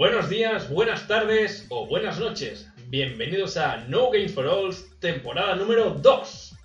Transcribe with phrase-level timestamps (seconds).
[0.00, 2.72] Buenos días, buenas tardes o buenas noches.
[2.88, 6.56] Bienvenidos a No Games for All, temporada número 2.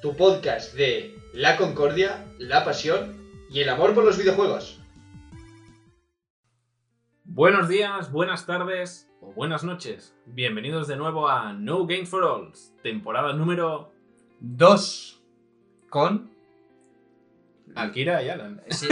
[0.00, 3.14] Tu podcast de la concordia, la pasión
[3.50, 4.80] y el amor por los videojuegos.
[7.24, 10.16] Buenos días, buenas tardes o buenas noches.
[10.24, 12.52] Bienvenidos de nuevo a No Games for All,
[12.82, 13.92] temporada número
[14.40, 15.22] Dos
[15.90, 16.30] con.
[17.74, 18.62] Akira y Alan.
[18.70, 18.88] Sí.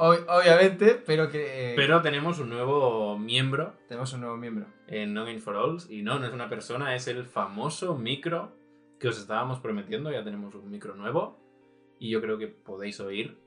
[0.00, 1.72] Ob- obviamente, pero que.
[1.72, 4.66] eh, Pero tenemos un nuevo miembro Tenemos un nuevo miembro.
[4.86, 8.52] en No Games for All y no, no es una persona, es el famoso micro
[8.98, 10.10] que os estábamos prometiendo.
[10.10, 11.38] Ya tenemos un micro nuevo
[11.98, 13.38] y yo creo que podéis oír,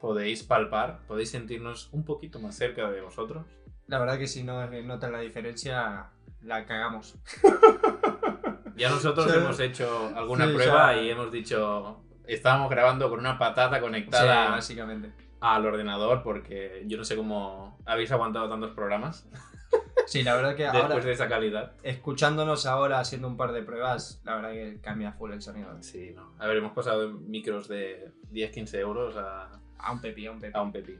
[0.00, 3.44] podéis palpar, podéis sentirnos un poquito más cerca de vosotros.
[3.86, 6.10] La verdad que si no notan la diferencia,
[6.42, 7.18] la cagamos.
[8.76, 9.36] Ya nosotros Sí.
[9.36, 14.50] hemos hecho alguna Sí, prueba y hemos dicho, estábamos grabando con una patata Sí, conectada
[14.50, 15.12] básicamente.
[15.40, 19.28] Al ordenador porque yo no sé cómo habéis aguantado tantos programas
[20.06, 21.72] Sí, la verdad que ahora, después de esa calidad.
[21.84, 25.70] escuchándonos ahora haciendo un par de pruebas, la verdad que cambia full el sonido.
[25.82, 26.34] Sí, no.
[26.38, 29.48] A ver, hemos pasado de micros de 10-15 euros a,
[29.78, 30.58] A un pepi, a un pepi.
[30.58, 30.98] a un pepi.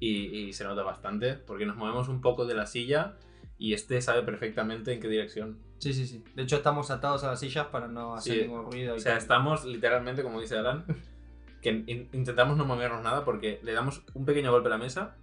[0.00, 3.16] Y, y se nota bastante porque nos movemos un poco de la silla
[3.58, 5.58] y este sabe perfectamente en qué dirección.
[5.78, 6.24] Sí, sí, sí.
[6.34, 8.40] De hecho, estamos atados a las sillas para no hacer Sí.
[8.42, 8.94] ningún ruido.
[8.94, 9.18] y O sea, tal.
[9.18, 10.84] estamos literalmente, como dice Alan,
[11.62, 15.16] que in- intentamos no movernos nada porque le damos un pequeño golpe a la mesa.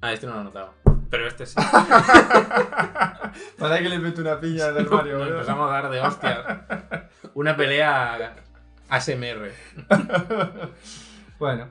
[0.00, 0.74] Ah, este no lo he notado.
[1.10, 1.56] Pero este sí.
[3.58, 6.44] Para que le mete una piña del Mario, Nos empezamos a dar de hostias.
[7.34, 8.36] Una pelea
[8.88, 9.52] ASMR.
[11.38, 11.68] Bueno,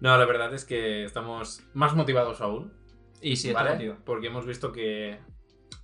[0.00, 2.70] No, la verdad es que estamos más motivados aún.
[3.22, 3.70] y sí, ¿vale?
[3.72, 3.96] motivo.
[4.04, 5.18] Porque hemos visto que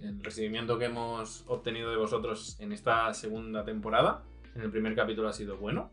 [0.00, 4.22] el recibimiento que hemos obtenido de vosotros en esta segunda temporada,
[4.54, 5.90] en el primer capítulo ha sido bueno.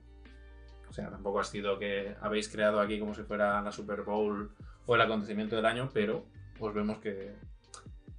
[0.97, 4.49] Sea, tampoco ha sido que habéis creado aquí como si fuera la Super Bowl
[4.87, 6.25] o el acontecimiento del año, pero
[6.57, 7.35] pues vemos que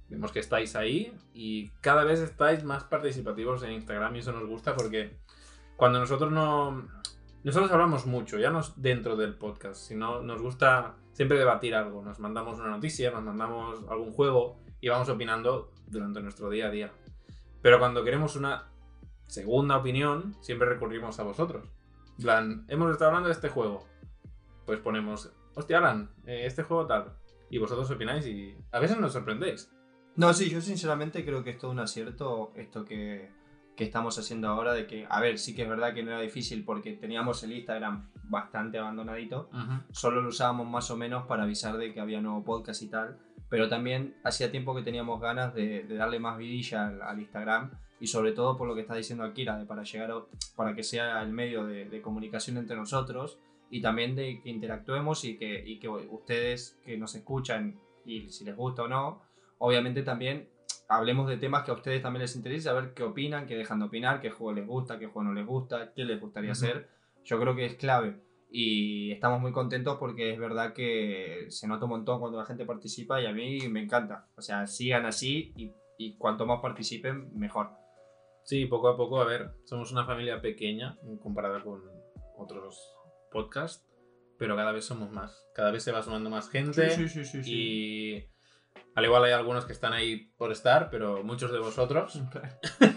[0.07, 4.47] vemos que estáis ahí y cada vez estáis más participativos en Instagram y eso nos
[4.47, 5.17] gusta porque
[5.75, 6.87] cuando nosotros no
[7.43, 12.01] nosotros hablamos mucho, ya no dentro del podcast, sino nos gusta siempre debatir algo.
[12.01, 16.71] Nos mandamos una noticia, nos mandamos algún juego y vamos opinando durante nuestro día a
[16.71, 16.93] día.
[17.61, 18.69] Pero cuando queremos una
[19.27, 21.67] segunda opinión, siempre recurrimos a vosotros.
[22.21, 23.87] Plan, hemos estado hablando de este juego.
[24.65, 27.13] Pues ponemos, hostia, Alan, eh, este juego tal.
[27.49, 29.71] Y vosotros opináis y a veces nos sorprendéis.
[30.15, 33.31] No, sí, yo sinceramente creo que es todo un acierto esto que,
[33.75, 36.19] que estamos haciendo ahora de que, a ver, sí que es verdad que no era
[36.19, 39.49] difícil porque teníamos el Instagram bastante abandonadito,
[39.91, 43.17] solo lo usábamos más o menos para avisar de que había nuevo podcast y tal,
[43.47, 47.71] pero también hacía tiempo que teníamos ganas de, de darle más vidilla al, al Instagram
[47.99, 50.23] y sobre todo por lo que está diciendo Akira, de para llegar a-
[50.55, 53.37] para que sea el medio de, de comunicación entre nosotros
[53.69, 58.43] y también de que interactuemos y que, y que ustedes que nos escuchan y si
[58.45, 59.21] les gusta o no,
[59.59, 60.49] obviamente también
[60.87, 63.79] hablemos de temas que a ustedes también les interesa, a ver qué opinan, qué dejan
[63.79, 66.65] de opinar, qué juego les gusta, qué juego no les gusta, qué les gustaría Ujú.
[66.65, 66.89] hacer.
[67.25, 68.15] Yo creo que es clave
[68.51, 72.65] y estamos muy contentos porque es verdad que se nota un montón cuando la gente
[72.65, 74.27] participa y a mí me encanta.
[74.35, 77.69] O sea, sigan así y, y cuanto más participen, mejor.
[78.49, 81.83] Sí, poco a poco, a ver, somos una familia pequeña comparada con
[82.35, 82.79] otros
[83.31, 83.85] podcasts,
[84.39, 85.45] pero cada vez somos más.
[85.53, 86.89] Cada vez se va sumando más gente.
[86.89, 88.25] sí, sí, Y
[88.95, 92.13] al igual hay algunos que están ahí por estar, pero muchos de vosotros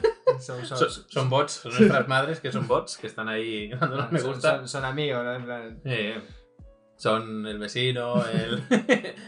[0.41, 4.21] son, son, son bots, son nuestras madres que son bots, que están ahí dándonos me
[4.21, 4.57] son- gusta.
[4.57, 5.35] son- son amigos, ¿no?
[5.35, 6.19] En plan, Eh,
[6.97, 8.63] son el vecino, el,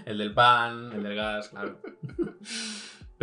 [0.07, 1.81] el del pan, el del gas, claro.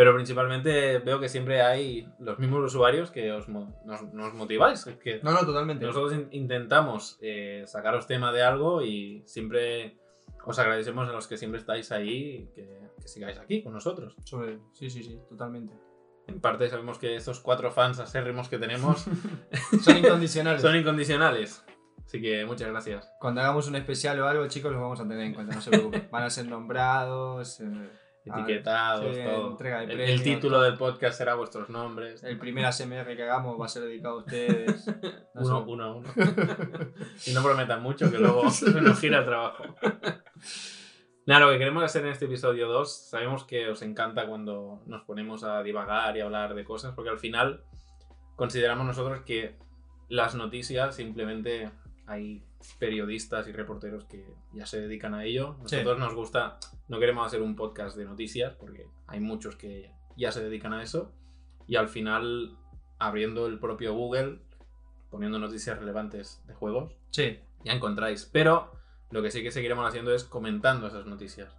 [0.01, 3.69] Pero principalmente veo que siempre hay los mismos usuarios que os, nos,
[4.13, 4.87] nos motiváis.
[4.87, 5.85] Es que No, no, totalmente.
[5.85, 9.99] nosotros in- intentamos eh, sacaros tema de algo y siempre
[10.43, 14.15] os agradecemos a los que siempre estáis ahí que, que sigáis aquí con nosotros.
[14.23, 15.75] Sobre- Sí, sí, sí, totalmente.
[16.25, 19.05] En parte sabemos que estos cuatro fans acérrimos que tenemos
[19.83, 20.63] Son incondicionales.
[20.63, 21.63] son incondicionales.
[22.07, 23.07] Así que muchas gracias.
[23.19, 25.69] Cuando hagamos un especial o algo, chicos, los vamos a tener en cuenta, no se
[25.69, 26.07] preocupen.
[26.11, 27.59] Van a ser nombrados.
[27.61, 27.89] eh,
[28.23, 29.51] Etiquetados, sí, todo.
[29.51, 30.63] entrega de El- título todo.
[30.65, 32.23] del podcast será vuestros nombres.
[32.23, 34.85] el primer ASMR que hagamos va a ser dedicado a ustedes.
[35.33, 36.09] No Uno, uno a uno.
[37.25, 39.63] y no prometan mucho que luego se nos gira el trabajo.
[41.25, 45.03] Nada, lo que queremos hacer en este episodio 2, sabemos que os encanta cuando nos
[45.03, 47.63] ponemos a divagar y hablar de cosas, porque al final
[48.35, 49.55] consideramos nosotros que
[50.09, 51.71] las noticias simplemente
[52.07, 52.43] hay
[52.79, 55.55] periodistas y reporteros que ya se dedican a ello.
[55.65, 55.77] Sí.
[55.77, 60.31] Nosotros nos gusta, no queremos hacer un podcast de noticias, porque hay muchos que ya
[60.31, 61.11] se dedican a eso,
[61.67, 62.57] y al final
[62.99, 64.39] abriendo el propio Google,
[65.09, 68.25] poniendo noticias relevantes de juegos, Sí, ya encontráis.
[68.31, 68.71] Pero
[69.11, 71.55] lo que sí que seguiremos haciendo es comentando esas noticias.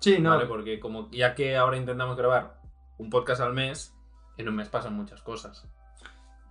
[0.00, 0.30] Sí, no.
[0.30, 0.46] ¿vale?
[0.46, 2.60] Porque como ya que ahora intentamos grabar
[2.98, 3.94] un podcast al mes,
[4.36, 5.68] en un mes pasan muchas cosas.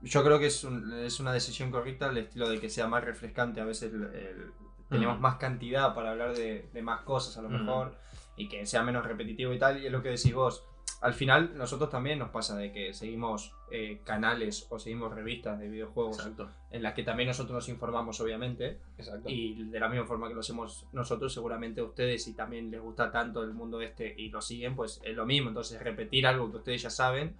[0.03, 3.03] Yo creo que es, un- es una decisión correcta el estilo de que sea más
[3.03, 3.61] refrescante.
[3.61, 4.51] A veces el- el-
[4.89, 5.21] tenemos Mm.
[5.21, 7.53] más cantidad para hablar de, de más cosas a lo Mm.
[7.53, 7.95] mejor
[8.35, 9.81] y que sea menos repetitivo y tal.
[9.81, 10.65] Y es lo que decís vos.
[11.01, 15.69] Al final, nosotros también nos pasa de que seguimos eh, canales o seguimos revistas de
[15.69, 16.49] videojuegos Exacto.
[16.71, 18.79] en las que también nosotros nos informamos, obviamente.
[18.97, 19.29] Exacto.
[19.29, 22.81] Y de la misma forma que lo hacemos nosotros, seguramente a ustedes, si también les
[22.81, 25.47] gusta tanto el mundo este y lo siguen, pues es lo mismo.
[25.47, 27.33] Entonces, repetir algo que ustedes ya saben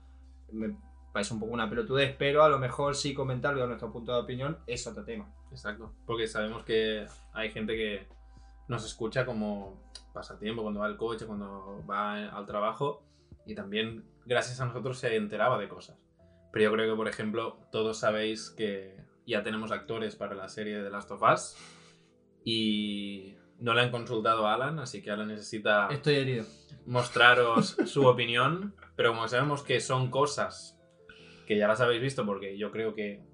[0.54, 0.74] me
[1.12, 4.20] parece un poco una pelotudez, pero a lo mejor sí comentarlo a nuestro punto de
[4.22, 5.34] opinión es otro tema.
[5.52, 5.94] Exacto.
[6.06, 8.08] Porque sabemos que hay gente que
[8.68, 9.82] nos escucha como
[10.14, 13.04] pasatiempo, cuando va al coche, cuando va al trabajo.
[13.46, 15.98] Y también, gracias a nosotros, se enteraba de cosas.
[16.52, 20.78] Pero yo creo que, por ejemplo, todos sabéis que ya tenemos actores para la serie
[20.78, 21.58] de The Last of Us.
[22.44, 26.46] Y no le han consultado a Alan, así que Alan necesita Estoy herido.
[26.86, 28.76] mostraros su opinión.
[28.96, 30.81] Pero como sabemos que son cosas
[31.52, 33.26] que ya las habéis visto, porque yo creo que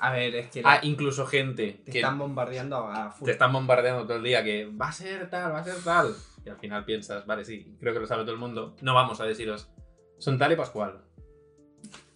[0.00, 3.26] A ver, es que hay incluso gente te que están bombardeando a full.
[3.26, 6.12] te están bombardeando todo el día que va a ser tal, va a ser tal.
[6.44, 8.74] Y al final piensas, vale, sí, creo que lo sabe todo el mundo.
[8.80, 9.70] No vamos a deciros,
[10.18, 11.04] son tal y Pascual.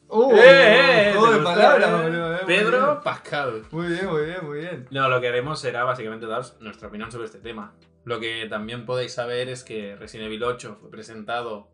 [0.08, 0.32] ¡Uh!
[0.34, 1.12] ¡Eh, eh!
[1.12, 2.38] juego ¿te de gusta, palabras, eh?
[2.42, 3.00] eh, Pedro.
[3.04, 3.62] Pascal.
[3.70, 4.88] Muy bien, muy bien, muy bien.
[4.90, 7.76] No, lo que haremos será básicamente daros nuestra opinión sobre este tema.
[8.04, 11.70] Lo que también podéis saber es que Resident Evil 8 fue presentado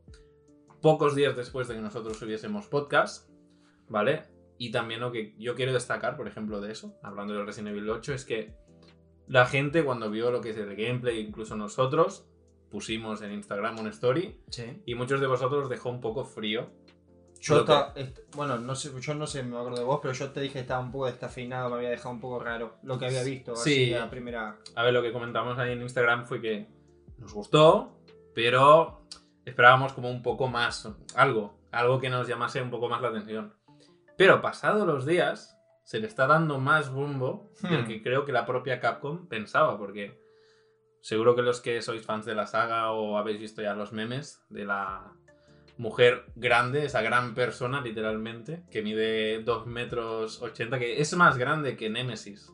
[0.82, 3.29] pocos días después de que nosotros subiésemos podcast,
[3.90, 4.22] ¿vale?
[4.56, 7.90] Y también lo que yo quiero destacar, por ejemplo, de eso, hablando del Resident Evil
[7.90, 8.54] 8, es que
[9.26, 12.26] la gente cuando vio lo que es el gameplay, incluso nosotros,
[12.70, 14.82] pusimos en Instagram una story Sí.
[14.86, 16.70] y muchos de vosotros dejó un poco frío.
[17.40, 20.40] Yo que- bueno, no sé, yo no sé, me acuerdo de vos, pero yo te
[20.40, 23.22] dije que estaba un poco descafeinado, me había dejado un poco raro lo que había
[23.22, 23.92] visto Sí.
[23.92, 24.58] así a primera.
[24.76, 26.68] A ver, lo que comentamos ahí en Instagram fue que
[27.18, 27.98] nos gustó,
[28.34, 29.06] pero
[29.46, 30.86] esperábamos como un poco más,
[31.16, 33.54] algo, algo que nos llamase un poco más la atención.
[34.20, 37.86] Pero pasados los días, se le está dando más bombo del Hmm.
[37.86, 40.20] que creo que la propia Capcom pensaba, porque
[41.00, 44.44] seguro que los que sois fans de la saga o habéis visto ya los memes
[44.50, 45.14] de la
[45.78, 51.78] mujer grande, esa gran persona literalmente, que mide 2 metros 80, que es más grande
[51.78, 52.52] que Nemesis.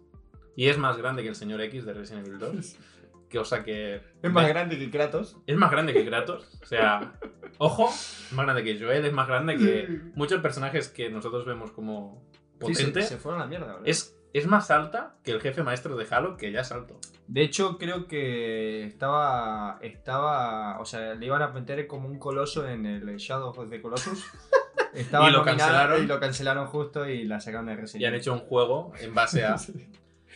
[0.55, 2.77] Y es más grande que el señor X de Resident Evil 2.
[3.33, 4.01] Cosa que...
[4.23, 5.37] Es más grande que Kratos.
[5.47, 6.59] Es más grande que Kratos.
[6.63, 7.15] O sea,
[7.59, 11.73] ojo, es más grande que Joel, es más grande que muchos personajes que nosotros vemos
[11.73, 12.25] como
[12.67, 16.07] Sí, se- fueron a la mierda, es, es más alta que el jefe maestro de
[16.11, 16.99] Halo, que ya es alto.
[17.27, 19.79] De hecho, creo que estaba.
[19.83, 20.79] Estaba.
[20.81, 24.25] O sea, le iban a meter como un coloso en el Shadow of the Colossus.
[24.95, 26.05] Estaba Y lo cancelaron.
[26.05, 29.15] Y lo cancelaron justo y la sacaron de Resident Y han hecho un juego en
[29.15, 29.57] base a...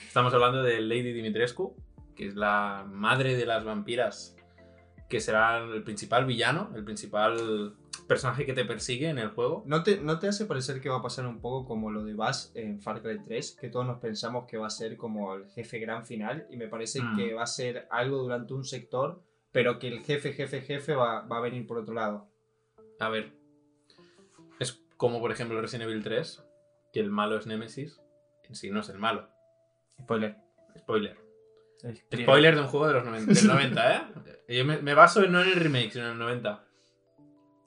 [0.06, 1.74] Estamos hablando de Lady Dimitrescu,
[2.20, 4.36] que es la madre de las vampiras,
[5.08, 7.74] que será el principal villano, el principal
[8.06, 9.62] personaje que te persigue en el juego.
[9.64, 12.12] ¿No te, ¿No te hace parecer que va a pasar un poco como lo de
[12.12, 13.56] Bass en Far Cry 3?
[13.58, 16.68] Que todos nos pensamos que va a ser como el jefe gran final y me
[16.68, 17.16] parece Mm.
[17.16, 21.22] que va a ser algo durante un sector, pero que el jefe, jefe, jefe va,
[21.22, 22.28] va a venir por otro lado.
[22.98, 23.32] A ver,
[24.58, 26.44] es como por ejemplo Resident Evil 3,
[26.92, 27.98] que el malo es Nemesis,
[28.46, 29.26] en sí no es el malo.
[30.02, 30.36] Spoiler.
[30.76, 31.29] Spoiler.
[32.14, 34.02] Spoiler de un juego de los 90, del 90, ¿eh?
[34.48, 36.64] Yo me, me baso no en el remake, sino en el 90.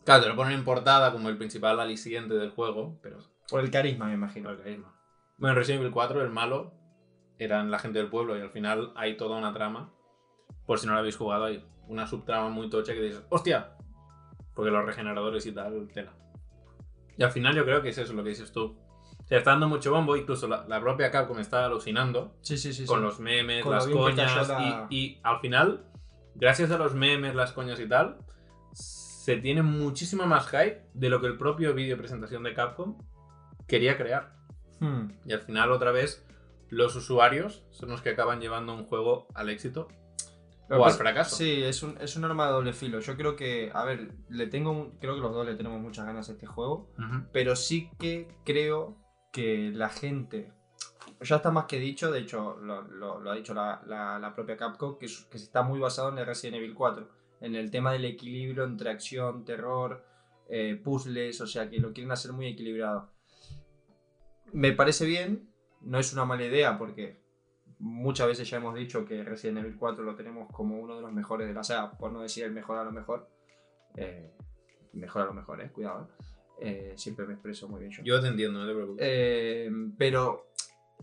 [0.05, 3.71] Claro, te lo ponen en portada como el principal aliciente del juego, pero Por el
[3.71, 4.49] carisma, me imagino.
[4.49, 4.93] No, el carisma.
[5.37, 6.73] Bueno, en Resident Evil 4 el malo
[7.39, 9.91] eran la gente del pueblo y al final hay toda una trama.
[10.65, 13.71] Por si no lo habéis jugado, hay una subtrama muy tocha que dices, ¡hostia!
[14.53, 16.13] Porque los regeneradores y tal, tela.
[17.17, 18.77] Y al final yo creo que es eso lo que dices tú.
[19.23, 22.73] O sea, está dando mucho bombo, incluso la, la propia Capcom está alucinando Sí, sí,
[22.73, 22.85] sí.
[22.85, 24.47] con los memes, Con las coñas.
[24.49, 25.85] la- Y, y al final,
[26.35, 28.17] gracias a los memes, las coñas y tal,
[28.73, 32.97] se tiene muchísimo más hype de lo que el propio vídeo presentación de Capcom
[33.67, 34.35] quería crear.
[34.79, 35.11] Hmm.
[35.25, 36.25] Y al final, otra vez,
[36.69, 39.87] los usuarios son los que acaban llevando un juego al éxito
[40.69, 41.35] o al fracaso.
[41.37, 42.99] Sí, es un, es un arma de doble filo.
[42.99, 46.27] Yo creo que, a ver, le tengo, creo que los dos le tenemos muchas ganas
[46.27, 46.89] a este juego,
[47.31, 48.97] pero sí que creo
[49.33, 50.53] que la gente,
[51.19, 55.37] ya está más que dicho, de hecho lo, ha dicho la, propia Capcom, que, que
[55.37, 57.09] está muy basado en el Resident Evil 4,
[57.41, 60.05] en el tema del equilibrio entre acción, terror,
[60.47, 63.11] eh, puzzles, o sea que lo quieren hacer muy equilibrado.
[64.53, 65.49] Me parece bien,
[65.81, 67.19] no es una mala idea porque
[67.79, 71.11] muchas veces ya hemos dicho que Resident Evil 4 lo tenemos como uno de los
[71.11, 73.27] mejores de la saga, por no decir el mejor a lo mejor.
[73.95, 74.31] Eh,
[74.93, 76.07] mejor a lo mejor, eh, cuidado.
[76.19, 76.32] eh.
[76.95, 78.03] Siempre me expreso muy bien yo.
[78.03, 79.05] Yo te entiendo, no te preocupes.
[79.07, 80.47] Eh, pero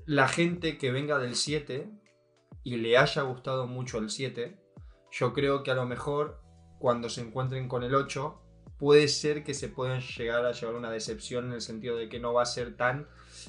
[0.07, 1.90] la gente que venga del 7
[2.64, 4.57] y le haya gustado mucho el 7,
[5.12, 6.40] yo creo que a lo mejor
[6.79, 8.40] cuando se encuentren con el 8,
[8.79, 12.19] puede ser que se puedan llegar a llevar una decepción en el sentido de que
[12.21, 13.07] no va a ser tan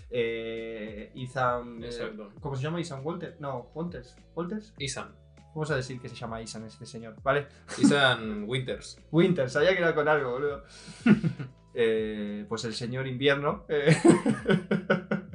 [0.10, 1.82] eh, Ethan...
[1.84, 2.34] eh, Exacto.
[2.42, 2.82] ¿Cómo se llama?
[2.82, 3.38] Ethan Walter?
[3.40, 4.16] No, Walters.
[4.36, 4.74] ¿Walters?
[4.78, 5.16] Isan.
[5.54, 7.48] Vamos a decir que se llama Ethan este señor, ¿vale?
[7.78, 9.00] Isan Winters.
[9.12, 10.64] Winter, sabía que era con algo, boludo.
[11.74, 13.66] Eh, pues el señor invierno.
[13.70, 13.96] eh,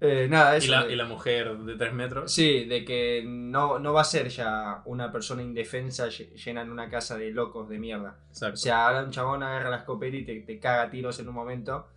[0.00, 0.70] eh, nada, Y eso.
[0.72, 2.32] la, de- y la mujer de 3 metros.
[2.32, 6.70] Sí, de que no, no va a ser ya una persona indefensa lle- llena en
[6.70, 8.18] una casa de locos de mierda.
[8.28, 8.54] Exacto.
[8.54, 11.28] O sea, ahora un chabón agarra la escopeta y te, te caga a tiros en
[11.28, 11.88] un momento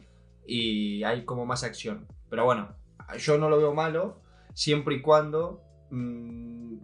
[0.46, 2.08] y hay como más acción.
[2.30, 2.76] Pero bueno,
[3.20, 4.20] yo no lo veo malo
[4.54, 6.76] siempre y cuando mm,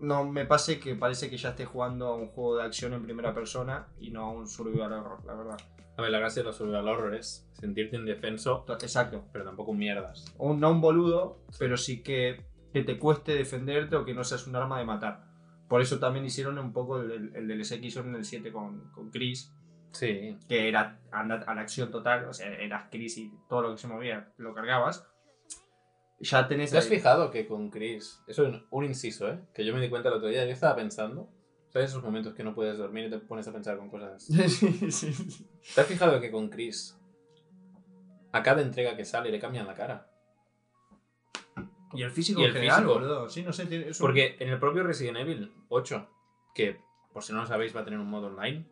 [0.00, 3.02] no me pase que parece que ya esté jugando a un juego de acción en
[3.02, 5.56] primera persona y no a un survival horror, la verdad.
[5.96, 9.24] A ver, la gracia de los survival horror es sentirte indefenso, To- Exacto.
[9.32, 10.24] pero tampoco mierdas.
[10.38, 14.46] Un- no un boludo, pero sí que, que te cueste defenderte o que no seas
[14.46, 15.24] un arma de matar.
[15.68, 18.90] Por eso también hicieron un poco el, el, DLC que hicieron en el 7 con,
[18.92, 19.54] con Chris,
[19.92, 20.38] Sí.
[20.48, 23.70] que era a la, a la acción total, o sea, eras Chris y todo lo
[23.72, 25.06] que se movía lo cargabas.
[26.20, 26.70] Ya tenés...
[26.70, 29.40] ¿Te has ahí- fijado que con Chris, eso es un inciso, ¿eh?
[29.54, 31.28] Que yo me di cuenta el otro día, yo estaba pensando,
[31.72, 34.24] ¿sabes esos momentos que no puedes dormir y te pones a pensar con cosas?
[34.26, 35.46] sí, sí.
[35.74, 36.98] ¿Te has fijado que con Chris,
[38.32, 40.08] a cada entrega que sale le cambian la cara?
[41.94, 42.94] Y el físico Y en el general, físico.
[42.94, 43.28] boludo.
[43.28, 46.08] Sí, no sé, tiene- es un- Porque en el propio Resident Evil 8,
[46.54, 46.80] que
[47.12, 48.64] por si no lo sabéis va a tener un modo online,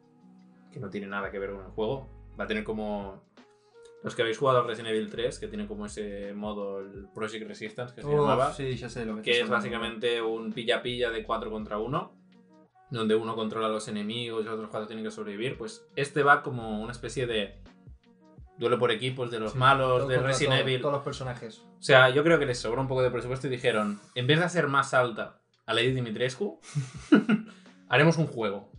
[0.73, 3.23] que no tiene nada que ver con el juego, va a tener como...
[4.03, 7.47] Los que habéis jugado al Resident Evil 3, que tiene como ese modo, el Project
[7.47, 9.57] Resistance, que se Uf, llamaba, sí, ya sé lo que que estás es hablando.
[9.57, 12.11] básicamente un pilla-pilla de 4 contra 1,
[12.91, 15.57] donde uno controla a los enemigos y los otros cuatro tienen que sobrevivir.
[15.57, 17.63] Pues este va como una especie de
[18.59, 20.81] duelo por equipos de los Sí, malos, de Resident todo, Evil.
[20.81, 21.59] Todos los personajes.
[21.59, 24.39] O sea, yo creo que les sobró un poco de presupuesto y dijeron, en vez
[24.39, 26.61] de hacer más alta a Lady Dimitrescu,
[27.89, 28.71] haremos un juego.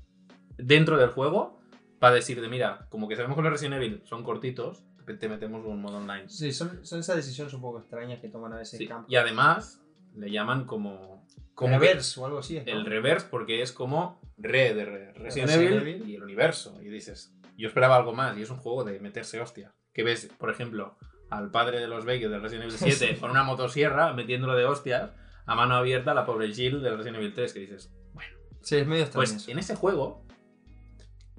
[0.58, 1.60] Dentro del juego,
[2.00, 4.84] para decirte, mira, como que sabemos que los Resident Evil son cortitos,
[5.20, 6.30] te metemos un modo online.
[6.30, 9.08] Sí, son, son esas decisiones un poco extrañas que toman a veces Sí, campo.
[9.10, 9.82] Y además,
[10.16, 11.26] le llaman como...
[11.56, 12.60] como Reverse o algo así.
[12.60, 12.64] ¿no?
[12.66, 16.10] el reverse porque es como re de re- Resident, Resident Evil, Evil.
[16.10, 16.78] y el universo.
[16.82, 19.74] Y dices, yo esperaba algo más y es un juego de meterse hostia.
[19.94, 20.98] Que ves, por ejemplo,
[21.30, 25.12] al padre de los Baker del Resident Evil 7 con una motosierra metiéndolo de hostias
[25.46, 28.76] a mano abierta a la pobre Jill del Resident Evil 3 que dices, bueno, Sí,
[28.78, 29.22] es medio extraño.
[29.28, 29.52] pues eso.
[29.52, 30.26] en ese juego,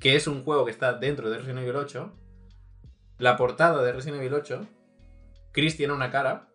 [0.01, 2.13] que es un juego que está dentro de Resident Evil 8,
[3.19, 4.67] la portada de Resident Evil 8,
[5.53, 6.49] Chris tiene una cara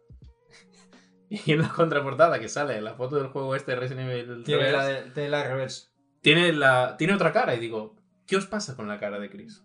[1.29, 4.46] y en la contraportada que sale la foto del juego este de Resident Evil 3
[4.46, 5.88] Tiene la, de- tiene la reverse.
[6.22, 9.63] tiene, la, tiene otra cara y digo, ¿qué os pasa con la cara de Chris?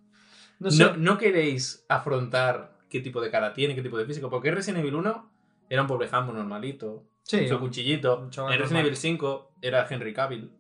[0.59, 0.85] No sé.
[0.85, 4.81] No, no queréis afrontar qué tipo de cara tiene, qué tipo de físico, porque Resident
[4.81, 5.31] Evil 1
[5.71, 8.29] era un pobre jambo normalito, sí, su cuchillito.
[8.37, 8.85] En Resident.
[8.87, 10.53] Evil 5 era Henry Cavill,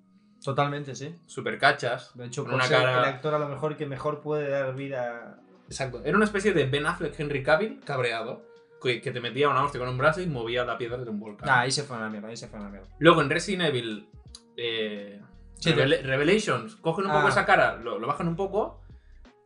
[0.43, 1.15] totalmente, sí.
[1.27, 2.17] super cachas.
[2.17, 5.39] De hecho, Con una cara- el actor a lo mejor que mejor puede dar vida.
[5.67, 6.03] Exacto.
[6.05, 8.45] Era una especie de Ben Affleck Henry Cavill cabreado,
[8.83, 11.21] que, que te metía una hostia con un brazo y movía la piedra de un
[11.21, 11.47] volcán.
[11.49, 12.89] Nah, ahí se fue a la mierda, ahí se fue a la mierda.
[12.99, 14.09] Luego en Resident Evil
[14.57, 15.21] eh,
[15.59, 17.31] Sí, Revela- Revelations cogen un poco Ah.
[17.31, 18.81] esa cara, lo, lo bajan un poco.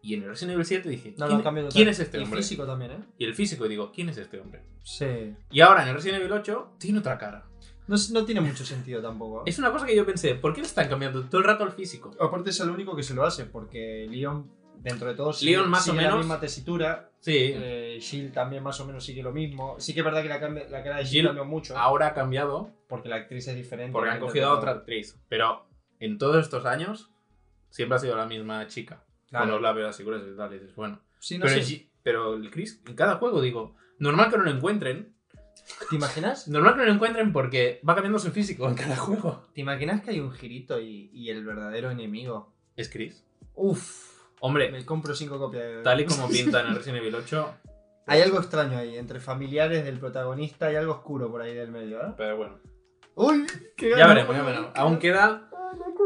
[0.03, 2.39] Y en el Resident Evil 7 dije, No, ¿quién, no, quién es este Y hombre?
[2.41, 2.99] físico también, ¿eh?
[3.19, 4.63] Y el físico, y digo, ¿quién es este hombre?
[4.85, 5.35] Sí.
[5.51, 7.45] Y ahora en el Resident Evil 8 tiene otra cara.
[7.89, 9.41] No, no tiene mucho sentido tampoco.
[9.41, 9.43] ¿eh?
[9.47, 11.73] Es una cosa que yo pensé, ¿por qué le están cambiando todo el rato al
[11.73, 12.13] físico?
[12.21, 15.83] Aparte es el único que se lo hace, porque Leon, dentro de todo, Leon más
[15.89, 17.11] o sigue la menos- misma tesitura.
[17.21, 19.77] Sí, Eh, Jill también más o menos sigue lo mismo.
[19.81, 22.71] Sí que es verdad que la, la cara de Jill cambió mucho, ahora ha cambiado
[22.89, 23.93] porque la actriz es diferente.
[23.93, 25.19] porque han cogido a otra actriz.
[25.29, 25.67] Pero
[25.99, 27.11] en todos estos años
[27.71, 29.03] siempre ha sido la misma chica.
[29.29, 29.45] Claro.
[29.47, 30.53] Con los labios así gruesos y tal.
[30.55, 31.01] Y dices, bueno.
[31.19, 31.65] Sí, no pero,
[32.03, 35.13] pero el Chris, en cada juego digo, normal que no lo encuentren.
[35.91, 36.47] ¿Te imaginas?
[36.49, 39.49] Normal que no lo encuentren porque va cambiando su físico en cada juego.
[39.53, 42.53] ¿Te imaginas que hay un girito y, y el verdadero enemigo?
[42.77, 43.25] Es Chris.
[43.55, 45.83] Uf, Hombre, me compro cinco copias.
[45.83, 47.55] tal y como pinta en el Resident Evil 8.
[48.07, 52.01] Hay algo extraño ahí, entre familiares del protagonista hay algo oscuro por ahí del medio,
[52.01, 52.15] ¿eh?
[52.17, 52.61] Pero bueno.
[53.17, 53.47] ¡Uy!
[53.77, 54.71] ¡Qué Ya veremos, ya veremos.
[54.77, 55.51] Aún queda.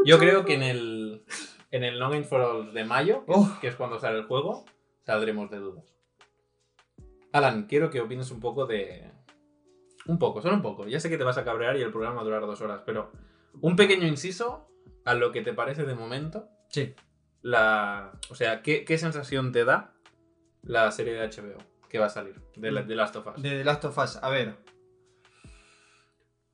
[0.05, 1.23] Yo creo que en el.
[1.69, 4.25] En el No Game for All de mayo, que es, que es cuando sale el
[4.25, 4.65] juego,
[5.05, 5.95] saldremos de dudas.
[7.31, 9.09] Alan, quiero que opines un poco de.
[10.07, 10.87] Un poco, solo un poco.
[10.87, 12.81] Ya sé que te vas a cabrear y el programa va a durar dos horas,
[12.85, 13.11] pero.
[13.61, 14.69] Un pequeño inciso
[15.05, 16.47] a lo que te parece de momento.
[16.69, 16.95] Sí.
[17.41, 18.11] La.
[18.29, 19.93] O sea, ¿qué, qué sensación te da
[20.63, 21.57] la serie de HBO
[21.89, 22.35] que va a salir?
[22.55, 23.41] De, la- de Last of Us.
[23.41, 24.55] De The Last of Us, a ver.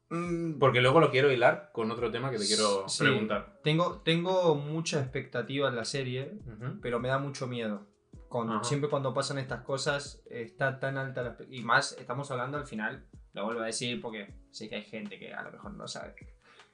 [0.09, 3.03] Mm, Porque luego lo quiero hilar con otro tema que te quiero Sí.
[3.03, 3.59] preguntar.
[3.63, 6.39] Tengo, tengo mucha expectativa en la serie,
[6.81, 7.85] pero me da mucho miedo.
[8.29, 11.37] Con, siempre cuando pasan estas cosas está tan alta la...
[11.49, 15.17] Y más, estamos hablando al final, lo vuelvo a decir porque sé que hay gente
[15.19, 16.15] que a lo mejor no sabe.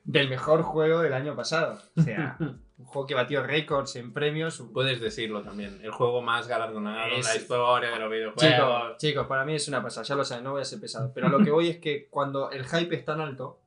[0.04, 1.80] Del mejor juego del año pasado.
[1.98, 2.38] O sea,
[2.78, 4.62] un juego que batió récords en premios.
[4.74, 5.80] Puedes decirlo también.
[5.82, 8.42] El juego más galardonado en Es- la historia de los videojuegos.
[8.42, 11.12] Chicos, chicos, para mí es una pasada, ya lo saben, no voy a ser pesado.
[11.14, 13.62] Pero a lo que voy es que cuando el hype es tan alto,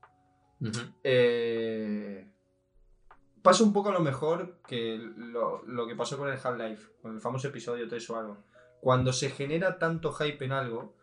[1.03, 2.27] eh,
[3.43, 7.15] pasa un poco a lo mejor que lo, lo que pasó con el Half-Life, con
[7.15, 8.37] el famoso episodio 3 o algo.
[8.81, 10.95] Cuando se genera tanto hype en algo,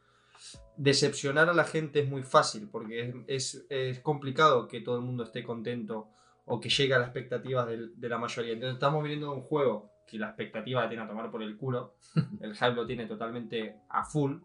[0.78, 5.02] decepcionar a la gente es muy fácil, porque es, es- es complicado que todo el
[5.04, 6.10] mundo esté contento
[6.46, 8.54] o que llegue a las expectativas de, la mayoría.
[8.54, 11.96] Entonces estamos viendo un juego que la expectativa la tiene a tomar por el culo,
[12.42, 14.38] el hype lo tiene totalmente a full,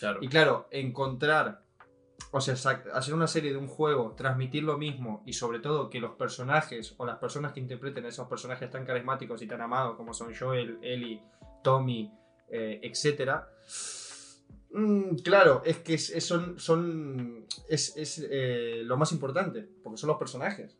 [0.00, 0.18] Claro.
[0.22, 1.62] y claro, encontrar,
[2.32, 2.54] o sea,
[2.94, 6.94] hacer una serie de un juego, transmitir lo mismo y sobre todo que los personajes
[6.96, 10.34] o las personas que interpreten a esos personajes tan carismáticos y tan amados como son
[10.34, 11.22] Joel, Ellie,
[11.62, 12.10] Tommy,
[12.48, 13.46] eh, etcétera.
[14.74, 19.96] Mm, claro, es que es, es- son, son, es, es, eh, lo más importante, porque
[19.98, 20.76] son los personajes.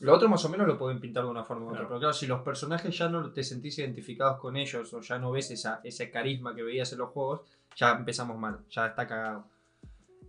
[0.00, 1.88] Lo otro más o menos lo pueden pintar de una forma u otra, Claro.
[1.88, 5.30] pero claro, si los personajes ya no te sentís identificados con ellos o ya no
[5.30, 7.40] ves esa, ese carisma que veías en los juegos,
[7.76, 9.46] ya empezamos mal, ya está cagado.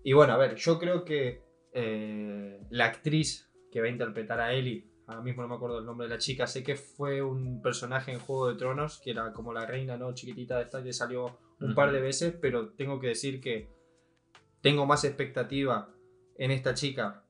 [0.04, 1.42] Y bueno, a ver, yo creo que
[1.74, 5.86] eh, la actriz que va a interpretar a Ellie, ahora mismo no me acuerdo el
[5.86, 9.34] nombre de la chica, sé que fue un personaje en Juego de Tronos, que era
[9.34, 10.14] como la reina, ¿no?
[10.14, 13.70] Chiquitita esta que salió un par de veces, pero tengo que decir que
[14.62, 15.90] tengo más expectativa
[16.38, 17.24] en esta chica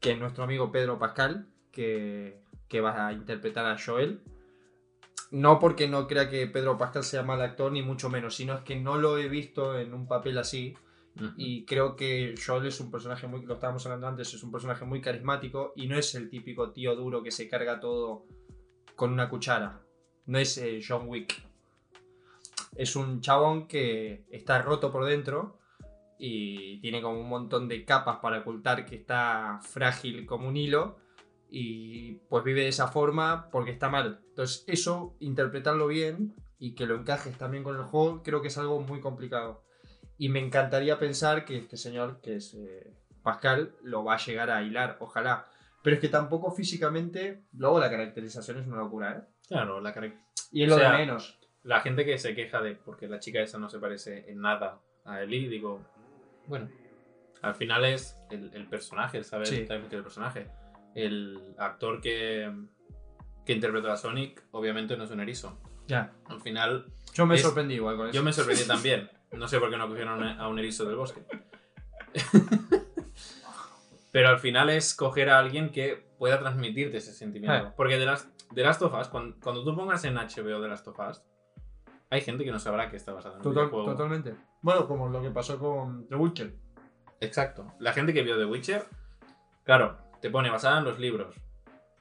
[0.00, 4.20] que en nuestro amigo Pedro Pascal, que, que va a interpretar a Joel.
[5.30, 8.60] No porque no crea que Pedro Pascal sea mal actor, ni mucho menos, sino es
[8.62, 10.76] que no lo he visto en un papel así.
[11.36, 14.84] Y creo que Joel es un personaje muy, lo estábamos hablando antes, es un personaje
[14.84, 18.26] muy carismático y no es el típico tío duro que se carga todo
[18.96, 19.82] con una cuchara.
[20.26, 21.51] No es eh, John Wick.
[22.76, 25.58] Es un chabón que está roto por dentro
[26.18, 30.96] y tiene como un montón de capas para ocultar que está frágil como un hilo
[31.50, 34.20] y pues vive de esa forma porque está mal.
[34.28, 38.56] Entonces eso, interpretarlo bien y que lo encajes también con el juego, creo que es
[38.56, 39.64] algo muy complicado.
[40.16, 44.50] Y me encantaría pensar que este señor, que es eh, Pascal, lo va a llegar
[44.50, 45.46] a hilar, ojalá.
[45.82, 49.32] Pero es que tampoco físicamente, luego la caracterización es una locura, ¿eh?
[49.48, 50.20] Claro, la, carac-
[50.52, 51.38] Y es O lo sea, de menos.
[51.64, 54.80] La gente que se queja de porque la chica esa no se parece en nada
[55.04, 55.80] a Ellie, digo,
[56.46, 56.68] bueno,
[57.42, 59.66] al final es el, el personaje, el saber Sí.
[59.68, 60.48] el personaje.
[60.94, 62.52] El actor que,
[63.46, 65.58] que interpretó a Sonic, obviamente no es un erizo.
[65.88, 66.12] Ya.
[66.26, 68.14] Al final, Yo me Es- sorprendí igual con eso.
[68.14, 69.10] yo me sorprendí también.
[69.32, 71.22] No sé por qué no cogieron a un erizo del bosque.
[74.12, 77.68] Pero al final es coger a alguien que pueda transmitirte ese sentimiento.
[77.68, 77.72] Eh.
[77.76, 80.86] Porque de las, de Last of Us, cuando, cuando tú pongas en HBO de Last
[80.88, 81.22] of Us,
[82.12, 83.90] hay gente que no sabrá que está basado en un Total- videojuego.
[83.92, 84.34] totalmente.
[84.60, 86.54] Bueno, como lo que pasó con The Witcher.
[87.20, 87.72] Exacto.
[87.78, 88.84] La gente que vio The Witcher,
[89.64, 91.34] claro, te pone basada en los libros.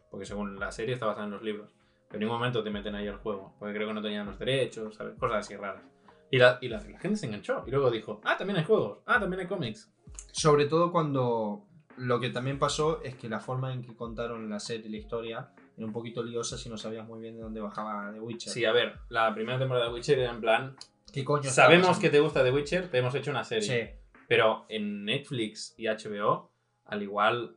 [0.10, 1.74] Porque según la serie está basada en los libros.
[2.08, 3.56] Pero en ningún momento te meten ahí al juego.
[3.58, 5.16] Porque creo que no tenían los derechos, ¿sabes?
[5.18, 5.82] Cosas así raras.
[6.30, 7.64] Y la, y la, la gente se enganchó.
[7.66, 9.00] Y luego dijo, ah, también hay juegos.
[9.06, 9.90] Ah, también hay cómics.
[10.34, 11.66] Sobre todo cuando
[11.98, 14.98] lo que también pasó es que la forma en que contaron la serie y la
[14.98, 18.52] historia era un poquito liosa si no sabías muy bien de dónde bajaba The Witcher.
[18.54, 20.76] Sí, a ver, la primera temporada de Witcher era en plan,
[21.12, 21.50] ¿Qué coño?
[21.50, 23.98] sabemos que te gusta The Witcher, te hemos hecho una serie.
[23.98, 24.16] Sí.
[24.28, 26.52] Pero en Netflix y HBO,
[26.86, 27.56] al igual,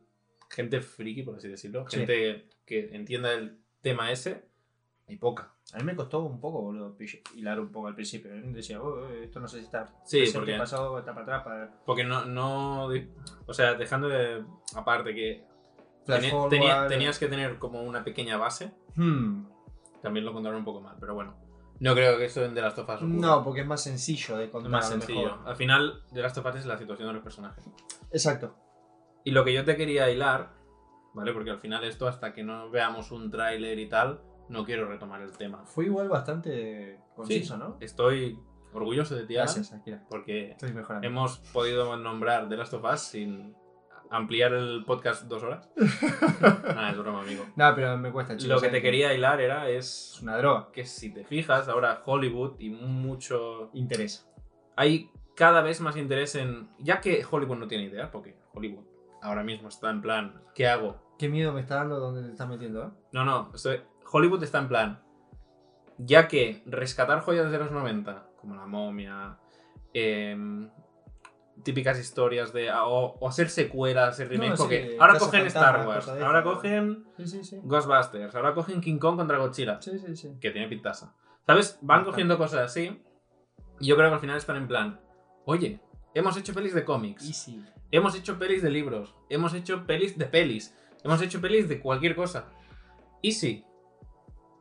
[0.49, 1.97] gente friki, por así decirlo, Sí.
[1.97, 4.45] gente que entienda el tema ese,
[5.07, 5.51] hay poca.
[5.73, 6.95] A mí me costó un poco, boludo,
[7.35, 8.29] hilar un poco al principio.
[8.51, 11.43] Decía, "Oh, eh, esto no sé si está Sí, presente, porque- pasado, está para atrás,
[11.43, 11.71] para...
[11.85, 12.87] Porque no, no.
[13.47, 14.43] O sea, dejando de.
[14.75, 15.43] Aparte que.
[16.05, 18.71] Tenía- tenías que tener como una pequeña base.
[18.95, 19.45] Hmm.
[20.01, 21.35] También lo contaron un poco mal, pero bueno.
[21.79, 23.09] No creo que eso en The Last of Us ocurra.
[23.09, 24.71] No, porque es más sencillo de es contar.
[24.71, 25.23] más sencillo.
[25.23, 25.47] mejor.
[25.47, 27.65] Al final, The Last of Us es la situación de los personajes.
[28.11, 28.55] Exacto.
[29.25, 30.51] Y lo que yo te quería hilar,
[31.13, 31.33] ¿vale?
[31.33, 35.21] Porque al final esto, hasta que no veamos un tráiler y tal, no quiero retomar
[35.21, 35.65] el tema.
[35.65, 37.59] Fue igual bastante conciso, Sí.
[37.59, 37.77] ¿no?
[37.81, 38.39] Estoy
[38.73, 40.03] orgulloso de ti, Alan, Gracias, Akira.
[40.09, 41.07] porque Estoy mejorando.
[41.07, 43.55] hemos podido nombrar The Last of Us sin
[44.09, 45.69] ampliar el podcast dos horas.
[46.41, 47.45] Nada, es broma, amigo.
[47.55, 48.47] No, pero me cuesta, chicos.
[48.49, 48.73] Lo que ¿sabes?
[48.73, 50.69] te quería hilar era Es es una droga.
[50.71, 54.25] que si te fijas ahora Hollywood y mucho Interesa.
[54.75, 58.85] hay cada vez más interés en ya que Hollywood no tiene idea porque Hollywood
[59.21, 60.95] ahora mismo está en plan ¿qué hago?
[61.19, 62.89] Qué miedo me está dando donde te estás metiendo, ¿eh?
[63.11, 65.01] No, no, estoy- Hollywood está en plan
[65.97, 69.37] ya que rescatar joyas de los 90 como la momia
[69.93, 70.69] em,
[71.65, 75.69] típicas historias de o, o hacer secuelas, hacer remakes, No, sí, porque ahora cogen Fantasma,
[75.69, 77.59] Star Wars, ahora cogen Sí, sí, sí.
[77.63, 79.81] Ghostbusters, ahora cogen King Kong contra Godzilla.
[79.81, 80.31] Sí, sí, sí.
[80.39, 81.13] que tiene pintaza.
[81.45, 81.77] ¿Sabes?
[81.81, 82.09] Van Bastante.
[82.11, 83.01] cogiendo cosas así.
[83.81, 85.01] Y yo creo que al final están en plan,
[85.45, 85.81] oye,
[86.13, 87.61] hemos hecho pelis de cómics, Easy.
[87.91, 90.73] hemos hecho pelis de libros, hemos hecho pelis de pelis,
[91.03, 92.45] hemos hecho pelis de cualquier cosa.
[93.21, 93.65] Easy.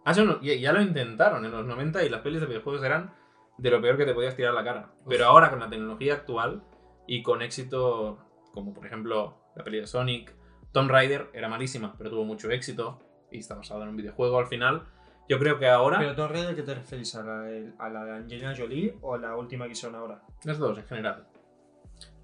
[0.05, 3.15] Hace uno- ya lo intentaron en los 90 y las pelis de videojuegos eran
[3.57, 4.91] de lo peor que te podías tirar a la cara.
[5.09, 6.63] Pero ahora con la tecnología actual
[7.07, 8.19] y con éxito,
[8.53, 10.35] como por ejemplo la peli de Sonic,
[10.73, 12.99] Tomb Raider era malísima, pero tuvo mucho éxito
[13.31, 14.87] y está basado en un videojuego al final.
[15.29, 17.15] Yo creo que ahora, Pero Tomb Raider, ¿qué te referís?
[17.15, 20.23] ¿A la, de, ¿A la de Angelina Jolie o a la última que hicieron ahora?
[20.45, 21.27] las dos en general.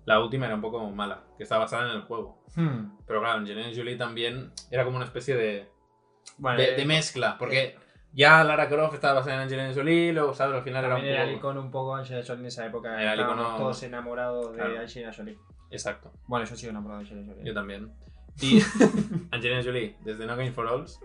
[0.04, 2.42] La última era un poco mala, que está basada en el juego.
[2.54, 2.98] Hmm.
[3.06, 5.68] Pero claro, Angelina Jolie también era como una especie de,
[6.36, 7.76] Bueno, de, eh, de mezcla, porque
[8.12, 10.56] ya Lara Croft estaba basada en Angelina Jolie, luego, ¿sabes?
[10.56, 11.48] Al final era un también era el poco...
[11.48, 13.00] icono un poco Angelina Jolie en esa época.
[13.00, 14.80] Era el icono- todos enamorados de Claro.
[14.80, 15.38] Angelina Jolie.
[15.70, 17.46] Exacto, Bueno, yo sigo enamorado de Angelina Jolie.
[17.46, 17.92] yo también.
[18.40, 18.60] Y
[19.30, 20.98] Angelina Jolie, desde No Game for Alls,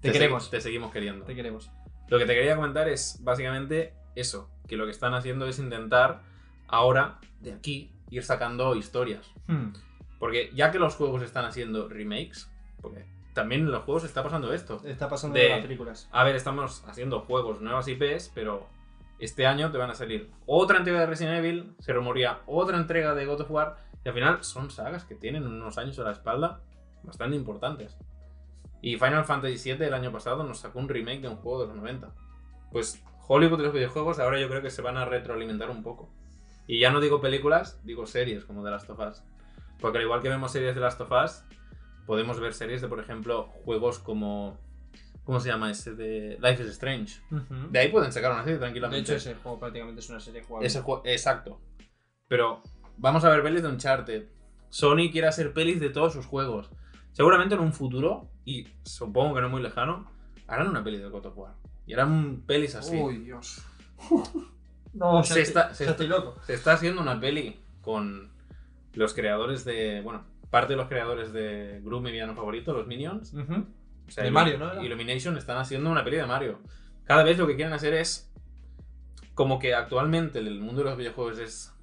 [0.00, 0.50] Te se- queremos.
[0.50, 1.24] te seguimos queriendo.
[1.24, 1.70] Te queremos.
[2.08, 6.22] Lo que te quería comentar es básicamente eso, que lo que están haciendo es intentar
[6.68, 9.30] ahora, de aquí, ir sacando historias.
[9.46, 9.72] Hmm.
[10.18, 14.52] Porque ya que los juegos están haciendo remakes, porque también en los juegos está pasando
[14.52, 14.80] esto.
[14.84, 16.08] Está pasando De- de las películas.
[16.12, 18.66] A ver, estamos haciendo juegos, nuevas IPs, pero
[19.18, 23.14] este año te van a salir otra entrega de Resident Evil, se rumorea otra entrega
[23.14, 26.10] de God of War, y al final son sagas que tienen unos años a la
[26.12, 26.60] espalda
[27.04, 27.96] bastante importantes.
[28.80, 31.66] Y Final Fantasy VII el año pasado nos sacó un remake de un juego de
[31.68, 32.10] los 90.
[32.72, 36.10] Pues Hollywood y los videojuegos ahora yo creo que se van a retroalimentar un poco.
[36.66, 39.22] Y ya no digo películas, digo series como The Last of Us.
[39.80, 41.44] Porque al igual que vemos series de Last of Us,
[42.06, 44.58] podemos ver series de, por ejemplo, juegos como...
[45.24, 45.94] ¿Cómo se llama ese?
[45.94, 47.20] De Life is Strange.
[47.70, 49.02] De ahí pueden sacar una serie De tranquilamente.
[49.02, 50.66] hecho, ese juego prácticamente es una serie jugable.
[50.66, 51.60] Ese juego, exacto.
[52.26, 52.60] Pero
[52.96, 54.24] vamos a ver pelis de Uncharted.
[54.68, 56.70] Sony quiere hacer pelis de todos sus juegos.
[57.12, 60.10] Seguramente en un futuro, y supongo que no muy lejano,
[60.48, 61.54] harán una peli de God of War.
[61.86, 62.96] Y harán pelis así.
[62.96, 63.62] Uy, Dios.
[64.94, 66.36] no, Se estoy- está- se ya está- estoy loco.
[66.46, 68.32] Se está haciendo una peli con
[68.94, 70.00] los creadores de.
[70.02, 73.34] Bueno, parte de los creadores de Gru, mi villano favorito, los Minions.
[73.34, 74.82] O sea, De Mario, ¿no era?
[74.84, 76.60] Illumination están haciendo una peli de Mario.
[77.04, 78.28] Cada vez lo que quieren hacer es.
[79.34, 81.74] Como que actualmente el mundo de los videojuegos es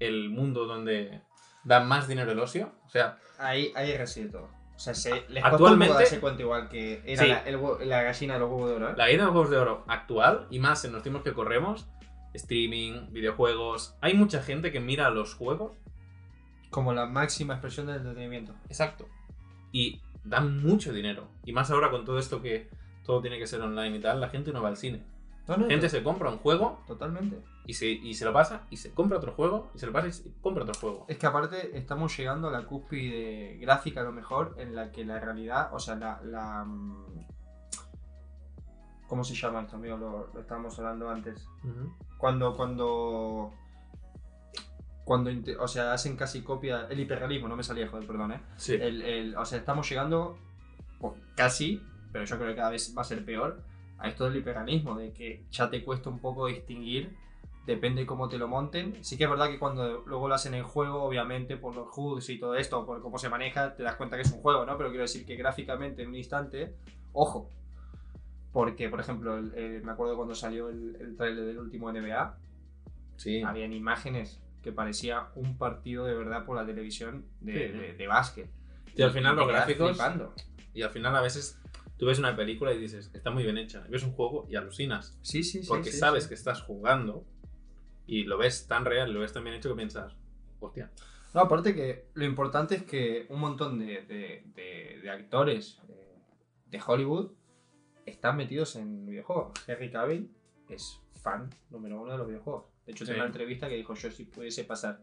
[0.00, 1.22] el mundo donde
[1.64, 2.72] da más dinero el ocio.
[2.84, 4.50] O sea, Ahí, ahí reside todo.
[4.76, 7.28] O sea, se, les Actualmente- Actualmente, darse cuenta igual que era Sí.
[7.30, 8.90] la, el la gallina de los huevos de oro.
[8.90, 8.94] ¿eh?
[8.96, 11.88] la de los juegos de oro actual, y más en los tiempos que corremos,
[12.34, 13.96] streaming, videojuegos.
[14.02, 15.72] Hay mucha gente que mira los juegos.
[16.70, 18.54] Como la máxima expresión del entretenimiento.
[18.68, 19.08] Exacto.
[19.72, 21.28] Y dan mucho dinero.
[21.44, 22.68] Y más ahora con todo esto que
[23.04, 25.02] todo tiene que ser online y tal, la gente no va al cine.
[25.46, 27.42] No, no, La gente se compra un juego Totalmente.
[27.64, 30.08] y se, y se lo pasa y se compra otro juego y se lo pasa
[30.08, 31.06] y se compra otro juego.
[31.08, 35.06] Es que aparte estamos llegando a la cúspide gráfica a lo mejor en la que
[35.06, 36.20] la realidad, o sea, la...
[36.22, 37.26] la mm,
[39.06, 39.96] ¿Cómo se llama esto, amigo?
[39.96, 41.48] Lo, lo estábamos hablando antes.
[42.18, 43.54] Cuando, cuando...
[45.08, 46.86] Cuando, o sea, hacen casi copia...
[46.90, 48.40] El hiperrealismo, no me salía, joder, perdón, ¿eh?
[48.56, 48.74] Sí.
[48.74, 50.36] El, el- o sea, estamos llegando,
[51.00, 53.62] o casi, pero yo creo que cada vez va a ser peor,
[53.96, 57.16] a esto del hiperrealismo, de que ya te cuesta un poco distinguir,
[57.64, 59.02] depende cómo te lo monten.
[59.02, 62.28] Sí que es verdad que cuando luego lo hacen en juego, obviamente por los HUDs
[62.28, 64.76] y todo esto, por cómo se maneja, te das cuenta que es un juego, ¿no?
[64.76, 66.74] Pero quiero decir que gráficamente en un instante,
[67.14, 67.50] ojo.
[68.52, 72.36] Porque, por ejemplo, el- el- me acuerdo cuando salió el, el trailer del último NBA,
[73.16, 73.42] Sí.
[73.42, 77.78] habían imágenes que parecía un partido de verdad por la televisión de, Sí.
[77.78, 78.50] de- de básquet.
[78.94, 80.34] Y al final te los gráficos- flipando.
[80.74, 81.58] Y al final a veces
[81.96, 83.84] tú ves una película y dices, está muy bien hecha.
[83.88, 85.18] Y ves un juego y alucinas.
[85.22, 85.68] Sí, sí, sí.
[85.68, 86.28] Porque sí, sabes sí.
[86.28, 87.24] que estás jugando
[88.06, 90.14] y lo ves tan real, lo ves tan bien hecho que piensas,
[90.60, 90.90] hostia.
[91.34, 96.16] No, aparte que lo importante es que un montón de, de- de- de actores eh,
[96.66, 97.32] de Hollywood
[98.06, 99.52] están metidos en videojuegos.
[99.66, 100.30] Henry Cavill
[100.68, 102.64] es fan número uno de los videojuegos.
[102.88, 103.12] De hecho, Sí.
[103.12, 105.02] una entrevista que dijo: Yo, si pudiese pasar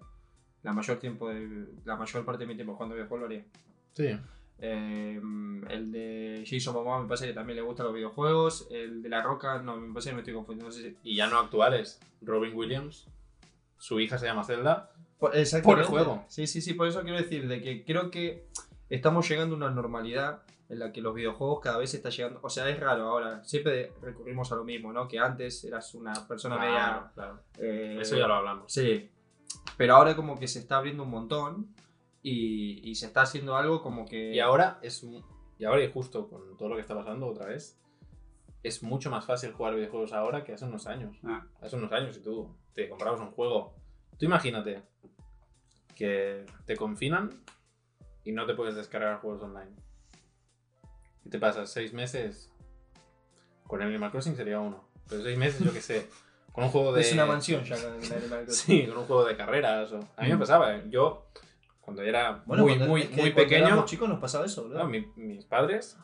[0.63, 3.45] la mayor, tiempo de- la mayor parte de mi tiempo jugando videojuegos, lo haría.
[3.93, 4.19] Sí.
[4.57, 5.21] Eh,
[5.69, 8.67] el de Jason Momoa me parece que también le gustan los videojuegos.
[8.71, 10.65] El de La Roca, no, me parece que me estoy confundiendo.
[10.65, 11.99] No sé si- Y ya no actuales.
[12.21, 13.05] Robin Williams,
[13.77, 14.91] su hija se llama Zelda.
[15.19, 15.31] Por.
[15.63, 16.25] Por el juego.
[16.27, 18.47] Sí, sí, sí, por eso quiero decir de que creo que
[18.89, 22.39] estamos llegando a una normalidad en la que los videojuegos cada vez está llegando.
[22.41, 23.43] O sea, es raro ahora.
[23.43, 25.07] Siempre recurrimos a lo mismo, ¿no?
[25.07, 27.11] Que antes eras una persona media.
[27.13, 27.39] claro.
[27.59, 28.71] eh, Eso ya lo hablamos.
[28.71, 29.09] Sí.
[29.77, 31.67] Pero ahora como que se está abriendo un montón
[32.23, 34.33] y, y se está haciendo algo como que.
[34.33, 35.21] Y ahora es mu-
[35.59, 37.79] y ahora y justo con todo lo que está pasando otra vez,
[38.63, 41.15] es mucho más fácil jugar videojuegos ahora que hace unos años.
[41.23, 41.45] Ah.
[41.61, 43.75] Hace unos años si tú te comprabas un juego,
[44.17, 44.81] tú imagínate
[45.95, 47.29] que te confinan
[48.23, 49.71] y no te puedes descargar juegos online.
[51.25, 52.51] Y te pasas seis meses
[53.67, 56.07] con el Animal Crossing sería uno, pero seis meses yo que sé,
[56.51, 57.01] con un juego de.
[57.01, 58.81] Es una mansión ya con el Animal Crossing.
[58.81, 59.91] Sí, con un juego de carreras.
[59.91, 60.39] o- A mí me Mm.
[60.39, 60.83] pasaba, ¿eh?
[60.89, 61.25] yo,
[61.81, 64.63] cuando era Bueno, muy, cuando- muy, es que muy pequeño, éramos chicos nos pasaba eso,
[64.63, 64.79] boludo.
[64.79, 65.97] no, mi- mis padres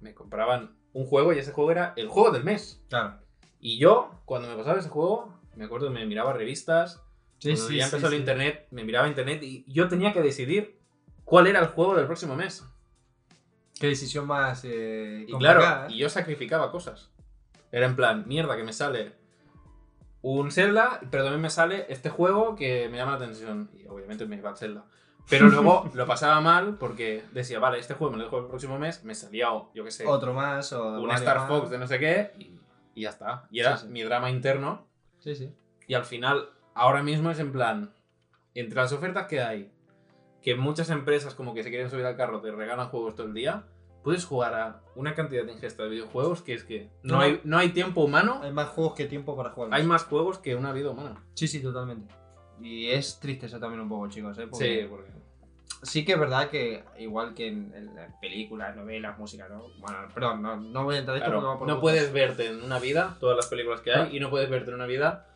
[0.00, 2.82] me compraban un juego y ese juego era el juego del mes.
[2.88, 3.18] Claro.
[3.60, 7.02] Y yo, cuando me pasaba ese juego, me acuerdo me miraba revistas,
[7.40, 8.18] Sí, cuando sí, ya sí, empezó el sí.
[8.20, 10.78] internet, me miraba internet y yo tenía que decidir
[11.24, 12.64] cuál era el juego del próximo mes.
[13.78, 15.86] Qué decisión más eh, Y claro, ¿eh?
[15.92, 17.10] y yo sacrificaba cosas.
[17.70, 19.12] Era en plan, mierda, que me sale
[20.22, 23.70] un Zelda, pero también me sale este juego que me llama la atención.
[23.74, 24.84] Y obviamente me iba al Zelda.
[25.28, 28.78] Pero luego lo pasaba mal porque decía, vale, este juego me lo dejo el próximo
[28.78, 31.48] mes, me salía, o, yo qué sé, Otro más o un Star más.
[31.48, 32.58] Fox de no sé qué, y,
[32.94, 33.46] y ya está.
[33.50, 33.92] Y era Sí, sí.
[33.92, 34.86] mi drama interno.
[35.20, 35.52] Sí, sí.
[35.86, 37.92] Y al final, ahora mismo es en plan,
[38.54, 39.70] entre las ofertas que hay,
[40.42, 43.34] que muchas empresas como que se quieren subir al carro te regalan juegos todo el
[43.34, 43.64] día,
[44.04, 47.20] puedes jugar a una cantidad de ingesta de videojuegos que es que no, No.
[47.20, 49.70] hay, no hay tiempo humano, Hay más juegos que tiempo para jugar.
[49.74, 51.22] hay más juegos que una vida humana.
[51.34, 52.14] Sí, sí, totalmente.
[52.60, 54.46] Y es triste eso también un poco, chicos, ¿eh?
[54.50, 55.10] Porque Sí, porque...
[55.82, 59.64] sí que es verdad que, igual que en, en las películas, novelas, música, ¿no?
[59.78, 61.80] Bueno, perdón, no, no voy a entrar en esto Claro, porque va por no gustos.
[61.82, 64.74] puedes verte en una vida todas las películas que hay y no puedes verte en
[64.76, 65.26] una vida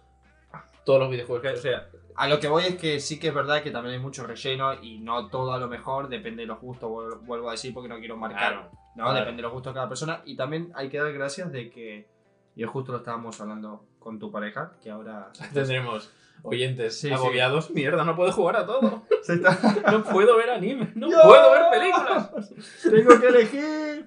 [0.84, 1.52] todos los videojuegos.
[1.58, 4.00] O sea, A lo que voy es que sí que es verdad que también hay
[4.00, 7.52] mucho relleno y no todo a lo mejor, depende de los gustos, vuel- vuelvo a
[7.52, 9.04] decir porque no quiero marcar, claro, ¿no?
[9.04, 9.14] claro.
[9.20, 12.06] Depende de los gustos de cada persona y también hay que dar gracias de que,
[12.54, 15.30] y justo lo estábamos hablando con tu pareja, que ahora...
[15.54, 17.14] tendremos oyentes Sí, sí.
[17.14, 17.70] agobiados.
[17.70, 19.04] Mierda, no puedo jugar a todo.
[19.28, 19.58] Está-
[19.90, 21.22] No puedo ver anime, no ¡No!
[21.22, 22.52] puedo ver películas.
[22.82, 24.06] Tengo que elegir.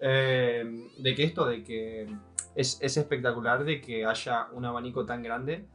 [0.00, 2.08] Eh, de que esto, de que
[2.54, 5.66] es, es espectacular de que haya un abanico tan grande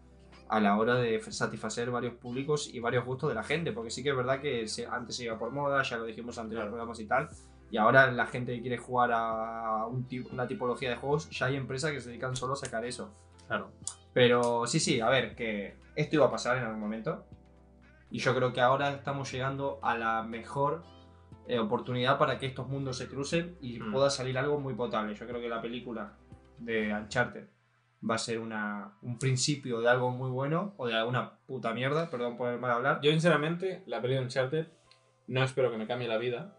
[0.51, 4.03] a la hora de satisfacer varios públicos y varios gustos de la gente, porque sí
[4.03, 6.69] que es verdad que antes se iba por moda, ya lo dijimos antes en los
[6.69, 7.29] programas y tal,
[7.71, 11.45] y ahora la gente que quiere jugar a un tipo- una tipología de juegos, ya
[11.45, 13.13] hay empresas que se dedican solo a sacar eso.
[13.47, 13.71] Claro.
[14.13, 17.25] Pero sí, sí, a ver, que esto iba a pasar en algún momento.
[18.09, 20.83] Y yo creo que ahora estamos llegando a la mejor
[21.47, 23.91] eh, oportunidad para que estos mundos se crucen y Mm.
[23.93, 25.15] pueda salir algo muy potable.
[25.15, 26.13] Yo creo que la película
[26.59, 27.47] de Uncharted
[28.07, 32.09] va a ser una, un principio de algo muy bueno o de alguna puta mierda,
[32.09, 32.99] perdón por el mal hablar.
[33.01, 34.67] Yo, sinceramente, la peli de Uncharted
[35.27, 36.55] no espero que me cambie la vida.